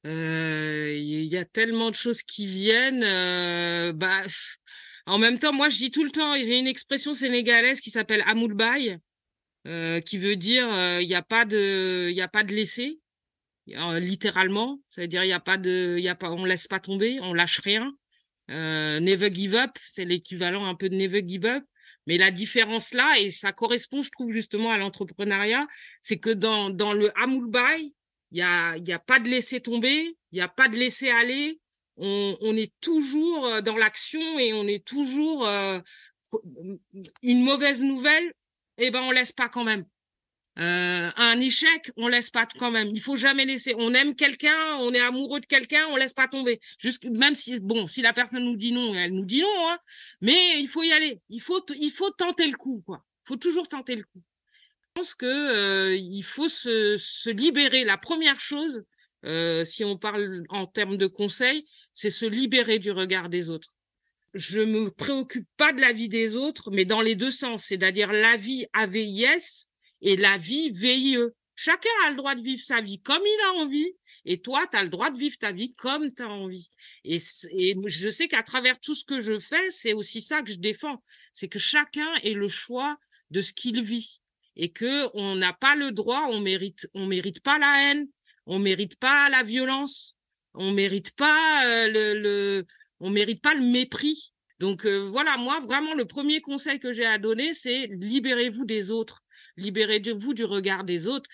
Euh, 0.05 0.93
il 0.95 1.25
y 1.25 1.37
a 1.37 1.45
tellement 1.45 1.89
de 1.89 1.95
choses 1.95 2.21
qui 2.21 2.45
viennent. 2.45 3.03
Euh, 3.03 3.91
bah, 3.91 4.21
en 5.07 5.17
même 5.17 5.39
temps, 5.39 5.51
moi, 5.51 5.69
je 5.69 5.77
dis 5.77 5.89
tout 5.89 6.03
le 6.03 6.11
temps, 6.11 6.35
j'ai 6.35 6.59
une 6.59 6.67
expression 6.67 7.15
sénégalaise 7.15 7.81
qui 7.81 7.89
s'appelle 7.89 8.23
Amoulbaï, 8.27 8.99
qui 9.65 10.17
veut 10.19 10.35
dire 10.35 10.67
il 11.01 11.07
n'y 11.07 11.15
a 11.15 11.23
pas 11.23 11.45
de, 11.45 12.09
il 12.11 12.21
a 12.21 12.27
pas 12.27 12.43
de 12.43 12.53
laisser 12.53 12.99
littéralement. 13.99 14.79
C'est-à-dire, 14.87 15.23
il 15.23 15.29
y 15.29 15.33
a 15.33 15.39
pas 15.39 15.57
de, 15.57 15.95
il 15.97 16.03
y 16.03 16.09
a 16.09 16.15
pas, 16.15 16.31
on 16.31 16.45
laisse 16.45 16.67
pas 16.67 16.79
tomber, 16.79 17.19
on 17.21 17.33
lâche 17.33 17.59
rien. 17.59 17.93
Euh, 18.49 18.99
never 18.99 19.33
give 19.33 19.55
up, 19.55 19.77
c'est 19.85 20.05
l'équivalent 20.05 20.65
un 20.65 20.75
peu 20.75 20.89
de 20.89 20.95
never 20.95 21.23
give 21.25 21.45
up. 21.45 21.63
Mais 22.07 22.17
la 22.17 22.31
différence 22.31 22.93
là, 22.93 23.07
et 23.19 23.29
ça 23.29 23.51
correspond, 23.51 24.01
je 24.01 24.09
trouve, 24.09 24.33
justement 24.33 24.71
à 24.71 24.77
l'entrepreneuriat, 24.77 25.67
c'est 26.01 26.17
que 26.17 26.31
dans, 26.31 26.69
dans 26.69 26.93
le 26.93 27.11
Amoulbaï, 27.19 27.93
il 28.31 28.37
y 28.37 28.41
a, 28.41 28.77
y 28.77 28.91
a 28.91 28.99
pas 28.99 29.19
de 29.19 29.27
laisser 29.27 29.61
tomber, 29.61 30.17
il 30.31 30.37
y 30.37 30.41
a 30.41 30.47
pas 30.47 30.67
de 30.67 30.75
laisser 30.75 31.09
aller. 31.09 31.59
On, 31.97 32.37
on 32.41 32.55
est 32.55 32.73
toujours 32.81 33.45
euh, 33.45 33.61
dans 33.61 33.77
l'action 33.77 34.39
et 34.39 34.53
on 34.53 34.65
est 34.67 34.83
toujours 34.83 35.45
euh, 35.45 35.79
une 37.21 37.43
mauvaise 37.43 37.83
nouvelle, 37.83 38.33
eh 38.77 38.89
ben 38.89 39.01
on 39.01 39.11
laisse 39.11 39.31
pas 39.33 39.49
quand 39.49 39.63
même. 39.63 39.85
Euh, 40.59 41.09
un 41.15 41.39
échec, 41.39 41.91
on 41.95 42.09
laisse 42.09 42.29
pas 42.29 42.45
quand 42.57 42.71
même. 42.71 42.89
Il 42.93 42.99
faut 42.99 43.15
jamais 43.15 43.45
laisser. 43.45 43.73
On 43.77 43.93
aime 43.93 44.13
quelqu'un, 44.15 44.75
on 44.79 44.93
est 44.93 44.99
amoureux 44.99 45.39
de 45.39 45.45
quelqu'un, 45.45 45.85
on 45.91 45.95
laisse 45.95 46.13
pas 46.13 46.27
tomber. 46.27 46.59
Juste 46.77 47.05
même 47.05 47.35
si 47.35 47.59
bon, 47.59 47.87
si 47.87 48.01
la 48.01 48.11
personne 48.11 48.43
nous 48.43 48.57
dit 48.57 48.73
non, 48.73 48.93
elle 48.95 49.13
nous 49.13 49.25
dit 49.25 49.41
non, 49.41 49.69
hein, 49.69 49.79
mais 50.21 50.59
il 50.59 50.67
faut 50.67 50.83
y 50.83 50.91
aller. 50.91 51.21
Il 51.29 51.41
faut 51.41 51.63
il 51.79 51.91
faut 51.91 52.09
tenter 52.11 52.47
le 52.47 52.57
coup, 52.57 52.81
quoi. 52.85 53.05
Il 53.25 53.29
faut 53.29 53.37
toujours 53.37 53.67
tenter 53.69 53.95
le 53.95 54.03
coup. 54.03 54.21
Je 54.81 54.87
pense 55.01 55.13
que 55.13 55.25
euh, 55.25 55.95
il 55.95 56.23
faut 56.23 56.49
se, 56.49 56.97
se 56.97 57.29
libérer. 57.29 57.85
La 57.85 57.97
première 57.97 58.39
chose, 58.39 58.83
euh, 59.25 59.63
si 59.63 59.85
on 59.85 59.97
parle 59.97 60.43
en 60.49 60.65
termes 60.65 60.97
de 60.97 61.07
conseils, 61.07 61.65
c'est 61.93 62.09
se 62.09 62.25
libérer 62.25 62.79
du 62.79 62.91
regard 62.91 63.29
des 63.29 63.49
autres. 63.49 63.75
Je 64.33 64.59
me 64.59 64.91
préoccupe 64.91 65.47
pas 65.57 65.71
de 65.71 65.79
la 65.79 65.93
vie 65.93 66.09
des 66.09 66.35
autres, 66.35 66.69
mais 66.71 66.85
dans 66.85 67.01
les 67.01 67.15
deux 67.15 67.31
sens, 67.31 67.65
c'est-à-dire 67.65 68.11
la 68.11 68.35
vie 68.37 68.65
AVIS 68.73 69.69
et 70.01 70.15
la 70.15 70.37
vie 70.37 70.69
VIE. 70.71 71.17
Chacun 71.55 71.89
a 72.05 72.11
le 72.11 72.15
droit 72.15 72.35
de 72.35 72.41
vivre 72.41 72.63
sa 72.63 72.79
vie 72.79 73.01
comme 73.01 73.21
il 73.21 73.39
a 73.47 73.53
envie, 73.61 73.91
et 74.23 74.41
toi, 74.41 74.65
tu 74.71 74.77
as 74.77 74.83
le 74.83 74.89
droit 74.89 75.11
de 75.11 75.17
vivre 75.17 75.37
ta 75.37 75.51
vie 75.51 75.73
comme 75.75 76.13
tu 76.13 76.21
as 76.23 76.29
envie. 76.29 76.69
Et, 77.03 77.17
et, 77.51 77.75
je 77.85 78.09
sais 78.09 78.29
qu'à 78.29 78.43
travers 78.43 78.79
tout 78.79 78.95
ce 78.95 79.03
que 79.03 79.19
je 79.19 79.37
fais, 79.39 79.69
c'est 79.69 79.91
aussi 79.93 80.21
ça 80.21 80.41
que 80.41 80.51
je 80.51 80.57
défends, 80.57 81.03
c'est 81.33 81.49
que 81.49 81.59
chacun 81.59 82.07
ait 82.23 82.33
le 82.33 82.47
choix 82.47 82.97
de 83.31 83.41
ce 83.41 83.51
qu'il 83.51 83.81
vit, 83.81 84.21
et 84.55 84.71
que 84.71 85.09
on 85.15 85.35
n'a 85.35 85.51
pas 85.51 85.75
le 85.75 85.91
droit, 85.91 86.27
on 86.31 86.39
mérite, 86.39 86.87
on 86.93 87.07
mérite 87.07 87.41
pas 87.41 87.59
la 87.59 87.91
haine, 87.91 88.07
on 88.45 88.59
mérite 88.59 88.95
pas 88.95 89.29
la 89.29 89.43
violence, 89.43 90.15
on 90.53 90.71
mérite 90.71 91.11
pas 91.15 91.65
euh, 91.65 91.87
le, 91.89 92.19
le, 92.19 92.65
on 92.99 93.09
mérite 93.09 93.41
pas 93.41 93.53
le 93.53 93.61
mépris. 93.61 94.33
Donc 94.59 94.85
euh, 94.85 94.99
voilà, 94.99 95.37
moi 95.37 95.59
vraiment 95.61 95.93
le 95.93 96.05
premier 96.05 96.41
conseil 96.41 96.79
que 96.79 96.93
j'ai 96.93 97.05
à 97.05 97.17
donner, 97.17 97.53
c'est 97.53 97.87
libérez-vous 97.87 98.65
des 98.65 98.91
autres 98.91 99.21
libérez-vous 99.59 100.33
du 100.33 100.45
regard 100.45 100.83
des 100.83 101.07
autres. 101.07 101.29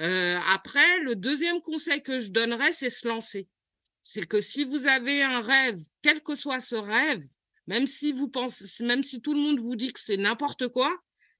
Euh, 0.00 0.38
après, 0.52 1.00
le 1.00 1.14
deuxième 1.16 1.60
conseil 1.60 2.02
que 2.02 2.20
je 2.20 2.30
donnerais, 2.30 2.72
c'est 2.72 2.90
se 2.90 3.06
lancer. 3.06 3.48
C'est 4.02 4.26
que 4.26 4.40
si 4.40 4.64
vous 4.64 4.86
avez 4.86 5.22
un 5.22 5.40
rêve, 5.40 5.78
quel 6.02 6.22
que 6.22 6.34
soit 6.34 6.60
ce 6.60 6.76
rêve, 6.76 7.22
même 7.66 7.86
si 7.86 8.12
vous 8.12 8.28
pensez, 8.28 8.84
même 8.84 9.04
si 9.04 9.20
tout 9.20 9.34
le 9.34 9.40
monde 9.40 9.60
vous 9.60 9.76
dit 9.76 9.92
que 9.92 10.00
c'est 10.00 10.16
n'importe 10.16 10.68
quoi, 10.68 10.96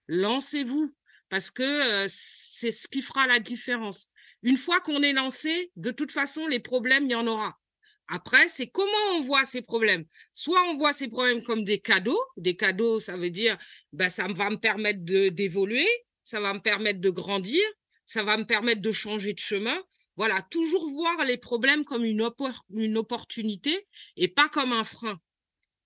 lancez-vous 0.09 0.95
parce 1.29 1.51
que 1.51 1.63
euh, 1.63 2.07
c'est 2.09 2.73
ce 2.73 2.89
qui 2.89 3.03
fera 3.03 3.27
la 3.27 3.39
différence. 3.39 4.09
Une 4.43 4.57
fois 4.57 4.81
qu'on 4.81 5.03
est 5.03 5.13
lancé, 5.13 5.71
de 5.77 5.91
toute 5.91 6.13
façon, 6.13 6.47
les 6.47 6.61
problèmes, 6.61 7.05
il 7.05 7.13
y 7.13 7.15
en 7.15 7.27
aura. 7.27 7.60
Après, 8.13 8.49
c'est 8.49 8.67
comment 8.67 8.91
on 9.15 9.23
voit 9.23 9.45
ces 9.45 9.63
problèmes. 9.63 10.05
Soit 10.33 10.61
on 10.69 10.77
voit 10.77 10.93
ces 10.93 11.07
problèmes 11.07 11.45
comme 11.45 11.65
des 11.65 11.79
cadeaux. 11.79 12.21
Des 12.37 12.57
cadeaux, 12.57 12.99
ça 12.99 13.17
veut 13.17 13.31
dire, 13.31 13.57
ben, 13.93 14.11
ça 14.11 14.27
va 14.27 14.51
me 14.51 14.57
permettre 14.57 15.01
d'évoluer, 15.05 15.87
ça 16.25 16.41
va 16.41 16.53
me 16.53 16.59
permettre 16.59 17.01
de 17.01 17.11
grandir, 17.11 17.63
ça 18.07 18.25
va 18.25 18.37
me 18.37 18.45
permettre 18.45 18.83
de 18.83 18.91
changer 18.91 19.33
de 19.33 19.39
chemin. 19.39 19.81
Voilà, 20.17 20.43
toujours 20.51 20.91
voir 20.91 21.25
les 21.25 21.37
problèmes 21.37 21.85
comme 21.85 22.05
une, 22.05 22.29
une 22.75 22.99
opportunité 22.99 23.87
et 24.17 24.27
pas 24.27 24.49
comme 24.49 24.73
un 24.73 24.85
frein. 24.85 25.21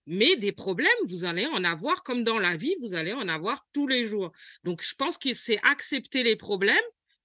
Mais 0.06 0.36
des 0.36 0.52
problèmes, 0.52 0.88
vous 1.06 1.24
allez 1.24 1.46
en 1.46 1.62
avoir 1.62 2.02
comme 2.02 2.24
dans 2.24 2.38
la 2.38 2.56
vie, 2.56 2.74
vous 2.80 2.94
allez 2.94 3.12
en 3.12 3.28
avoir 3.28 3.66
tous 3.74 3.86
les 3.86 4.06
jours. 4.06 4.32
Donc, 4.64 4.82
je 4.82 4.94
pense 4.94 5.18
que 5.18 5.34
c'est 5.34 5.60
accepter 5.62 6.22
les 6.22 6.36
problèmes 6.36 6.74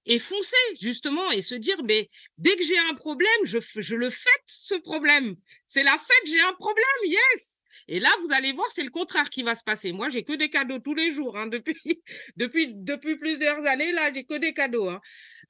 et 0.06 0.18
foncer 0.18 0.56
justement 0.80 1.30
et 1.30 1.42
se 1.42 1.54
dire 1.54 1.80
mais 1.84 2.08
dès 2.38 2.56
que 2.56 2.64
j'ai 2.64 2.78
un 2.78 2.94
problème 2.94 3.28
je, 3.44 3.58
je 3.76 3.96
le 3.96 4.10
fête 4.10 4.42
ce 4.46 4.74
problème. 4.74 5.36
C'est 5.66 5.82
la 5.82 5.92
fête 5.92 6.26
j'ai 6.26 6.40
un 6.40 6.52
problème 6.54 6.84
yes. 7.04 7.60
Et 7.88 8.00
là 8.00 8.10
vous 8.22 8.32
allez 8.32 8.52
voir 8.52 8.66
c'est 8.70 8.84
le 8.84 8.90
contraire 8.90 9.28
qui 9.30 9.42
va 9.42 9.54
se 9.54 9.62
passer. 9.62 9.92
Moi 9.92 10.08
j'ai 10.08 10.24
que 10.24 10.32
des 10.32 10.48
cadeaux 10.48 10.78
tous 10.78 10.94
les 10.94 11.10
jours 11.10 11.36
hein, 11.36 11.46
depuis 11.46 11.76
depuis 12.36 12.68
depuis 12.74 13.16
plusieurs 13.16 13.64
années 13.66 13.92
là 13.92 14.12
j'ai 14.12 14.24
que 14.24 14.38
des 14.38 14.54
cadeaux 14.54 14.88
hein. 14.88 15.00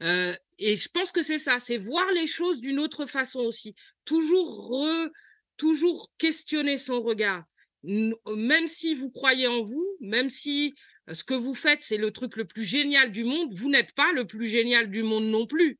euh, 0.03 0.35
et 0.59 0.75
je 0.75 0.89
pense 0.89 1.13
que 1.13 1.23
c'est 1.23 1.39
ça 1.39 1.59
c'est 1.59 1.79
voir 1.79 2.11
les 2.13 2.27
choses 2.27 2.61
d'une 2.61 2.81
autre 2.81 3.07
façon 3.07 3.41
aussi. 3.41 3.75
Toujours 4.05 4.69
re, 4.69 5.09
toujours 5.57 6.11
questionner 6.19 6.79
son 6.79 7.03
regard. 7.03 7.45
Même 7.83 8.69
si 8.69 8.95
vous 8.95 9.11
croyez 9.11 9.47
en 9.47 9.63
vous 9.63 9.87
même 10.01 10.29
si 10.29 10.75
ce 11.13 11.25
que 11.25 11.35
vous 11.35 11.55
faites, 11.55 11.83
c'est 11.83 11.97
le 11.97 12.11
truc 12.11 12.37
le 12.37 12.45
plus 12.45 12.65
génial 12.65 13.13
du 13.13 13.25
monde. 13.25 13.53
Vous 13.53 13.71
n'êtes 13.71 13.93
pas 13.93 14.13
le 14.13 14.27
plus 14.27 14.49
génial 14.49 14.91
du 14.91 15.03
monde 15.03 15.25
non 15.25 15.47
plus. 15.47 15.79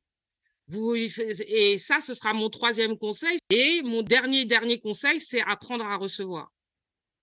Vous, 0.67 0.95
et 0.95 1.77
ça, 1.77 1.99
ce 1.99 2.13
sera 2.13 2.33
mon 2.33 2.49
troisième 2.49 2.97
conseil. 2.97 3.37
Et 3.49 3.81
mon 3.83 4.03
dernier, 4.03 4.45
dernier 4.45 4.79
conseil, 4.79 5.19
c'est 5.19 5.41
apprendre 5.41 5.85
à 5.85 5.97
recevoir. 5.97 6.51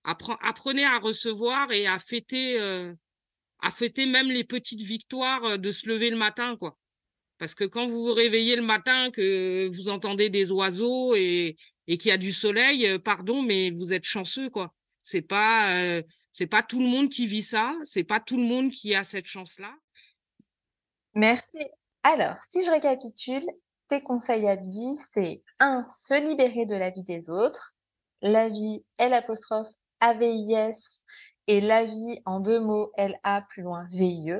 Apprenez 0.03 0.85
à 0.85 0.99
recevoir 0.99 1.71
et 1.71 1.87
à 1.87 1.99
fêter, 1.99 2.59
euh, 2.59 2.93
à 3.61 3.71
fêter 3.71 4.05
même 4.05 4.29
les 4.29 4.43
petites 4.43 4.81
victoires 4.81 5.43
euh, 5.45 5.57
de 5.57 5.71
se 5.71 5.87
lever 5.89 6.09
le 6.09 6.17
matin, 6.17 6.55
quoi. 6.57 6.77
Parce 7.37 7.55
que 7.55 7.63
quand 7.63 7.87
vous 7.87 8.05
vous 8.05 8.13
réveillez 8.13 8.55
le 8.55 8.61
matin, 8.61 9.11
que 9.11 9.67
vous 9.67 9.89
entendez 9.89 10.29
des 10.29 10.51
oiseaux 10.51 11.15
et, 11.15 11.57
et 11.87 11.97
qu'il 11.97 12.09
y 12.09 12.11
a 12.11 12.17
du 12.17 12.33
soleil, 12.33 12.85
euh, 12.85 12.99
pardon, 12.99 13.41
mais 13.41 13.71
vous 13.71 13.93
êtes 13.93 14.05
chanceux, 14.05 14.49
quoi. 14.49 14.73
C'est 15.01 15.21
pas, 15.21 16.01
c'est 16.39 16.47
pas 16.47 16.63
tout 16.63 16.79
le 16.79 16.87
monde 16.87 17.09
qui 17.09 17.27
vit 17.27 17.41
ça, 17.41 17.73
c'est 17.83 18.05
pas 18.05 18.21
tout 18.21 18.37
le 18.37 18.43
monde 18.43 18.71
qui 18.71 18.95
a 18.95 19.03
cette 19.03 19.25
chance-là. 19.25 19.73
Merci. 21.13 21.59
Alors, 22.03 22.37
si 22.49 22.63
je 22.63 22.71
récapitule, 22.71 23.43
tes 23.89 24.01
conseils 24.01 24.47
à 24.47 24.55
vie, 24.55 24.95
c'est 25.13 25.43
1. 25.59 25.85
Se 25.89 26.13
libérer 26.13 26.65
de 26.65 26.75
la 26.75 26.91
vie 26.91 27.03
des 27.03 27.29
autres. 27.29 27.75
La 28.21 28.47
vie, 28.47 28.85
L 28.99 29.13
apostrophe, 29.13 29.67
A-V-I-S, 29.99 31.03
et 31.47 31.59
la 31.59 31.83
vie 31.83 32.21
en 32.23 32.39
deux 32.39 32.61
mots, 32.61 32.93
L-A 32.95 33.41
plus 33.49 33.63
loin, 33.63 33.85
VIE. 33.91 34.39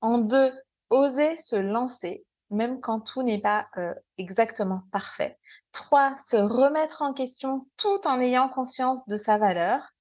En 0.00 0.18
deux, 0.18 0.52
oser 0.90 1.36
se 1.36 1.54
lancer, 1.54 2.26
même 2.50 2.80
quand 2.80 2.98
tout 2.98 3.22
n'est 3.22 3.40
pas 3.40 3.68
euh, 3.76 3.94
exactement 4.18 4.82
parfait. 4.90 5.38
Trois, 5.70 6.16
se 6.26 6.36
remettre 6.36 7.02
en 7.02 7.14
question 7.14 7.68
tout 7.76 8.04
en 8.04 8.20
ayant 8.20 8.48
conscience 8.48 9.06
de 9.06 9.16
sa 9.16 9.38
valeur. 9.38 9.93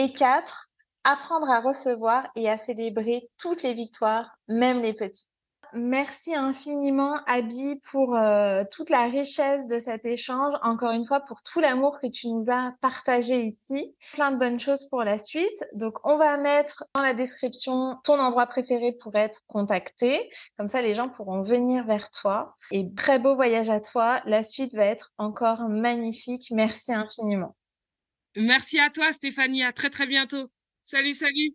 Et 0.00 0.12
quatre, 0.12 0.70
apprendre 1.02 1.50
à 1.50 1.58
recevoir 1.58 2.30
et 2.36 2.48
à 2.48 2.56
célébrer 2.56 3.28
toutes 3.36 3.64
les 3.64 3.74
victoires, 3.74 4.30
même 4.46 4.80
les 4.80 4.94
petites. 4.94 5.28
Merci 5.72 6.36
infiniment, 6.36 7.16
Abby, 7.26 7.80
pour 7.90 8.14
euh, 8.14 8.62
toute 8.70 8.90
la 8.90 9.02
richesse 9.02 9.66
de 9.66 9.80
cet 9.80 10.06
échange. 10.06 10.54
Encore 10.62 10.92
une 10.92 11.04
fois, 11.04 11.18
pour 11.18 11.42
tout 11.42 11.58
l'amour 11.58 11.98
que 12.00 12.06
tu 12.06 12.28
nous 12.28 12.44
as 12.48 12.74
partagé 12.80 13.42
ici. 13.42 13.96
Plein 14.12 14.30
de 14.30 14.36
bonnes 14.36 14.60
choses 14.60 14.88
pour 14.88 15.02
la 15.02 15.18
suite. 15.18 15.66
Donc, 15.74 15.98
on 16.04 16.16
va 16.16 16.36
mettre 16.36 16.84
dans 16.94 17.02
la 17.02 17.12
description 17.12 17.96
ton 18.04 18.20
endroit 18.20 18.46
préféré 18.46 18.96
pour 19.02 19.16
être 19.16 19.40
contacté. 19.48 20.30
Comme 20.56 20.68
ça, 20.68 20.80
les 20.80 20.94
gens 20.94 21.08
pourront 21.08 21.42
venir 21.42 21.84
vers 21.86 22.12
toi. 22.12 22.54
Et 22.70 22.94
très 22.94 23.18
beau 23.18 23.34
voyage 23.34 23.68
à 23.68 23.80
toi. 23.80 24.20
La 24.26 24.44
suite 24.44 24.76
va 24.76 24.84
être 24.84 25.10
encore 25.18 25.68
magnifique. 25.68 26.46
Merci 26.52 26.94
infiniment. 26.94 27.56
Merci 28.36 28.78
à 28.78 28.90
toi, 28.90 29.12
Stéphanie. 29.12 29.62
À 29.62 29.72
très, 29.72 29.90
très 29.90 30.06
bientôt. 30.06 30.50
Salut, 30.84 31.14
salut. 31.14 31.54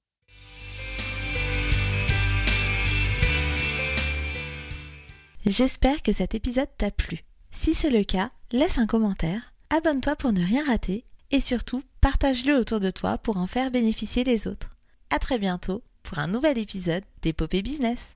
J'espère 5.46 6.02
que 6.02 6.14
cet 6.14 6.36
épisode 6.36 6.70
t'a 6.78 6.90
plu. 6.90 7.20
Si 7.52 7.74
c'est 7.74 7.90
le 7.90 8.04
cas, 8.04 8.32
laisse 8.52 8.78
un 8.78 8.88
commentaire, 8.88 9.54
abonne-toi 9.70 10.16
pour 10.16 10.32
ne 10.32 10.44
rien 10.44 10.64
rater 10.64 11.04
et 11.32 11.42
surtout 11.42 11.84
partage-le 12.00 12.56
autour 12.56 12.80
de 12.80 12.92
toi 12.92 13.18
pour 13.18 13.38
en 13.38 13.48
faire 13.48 13.70
bénéficier 13.70 14.24
les 14.24 14.48
autres. 14.48 14.70
À 15.10 15.20
très 15.20 15.38
bientôt 15.38 15.84
pour 16.02 16.20
un 16.20 16.28
nouvel 16.28 16.58
épisode 16.58 17.04
d'Épopée 17.22 17.62
Business. 17.62 18.16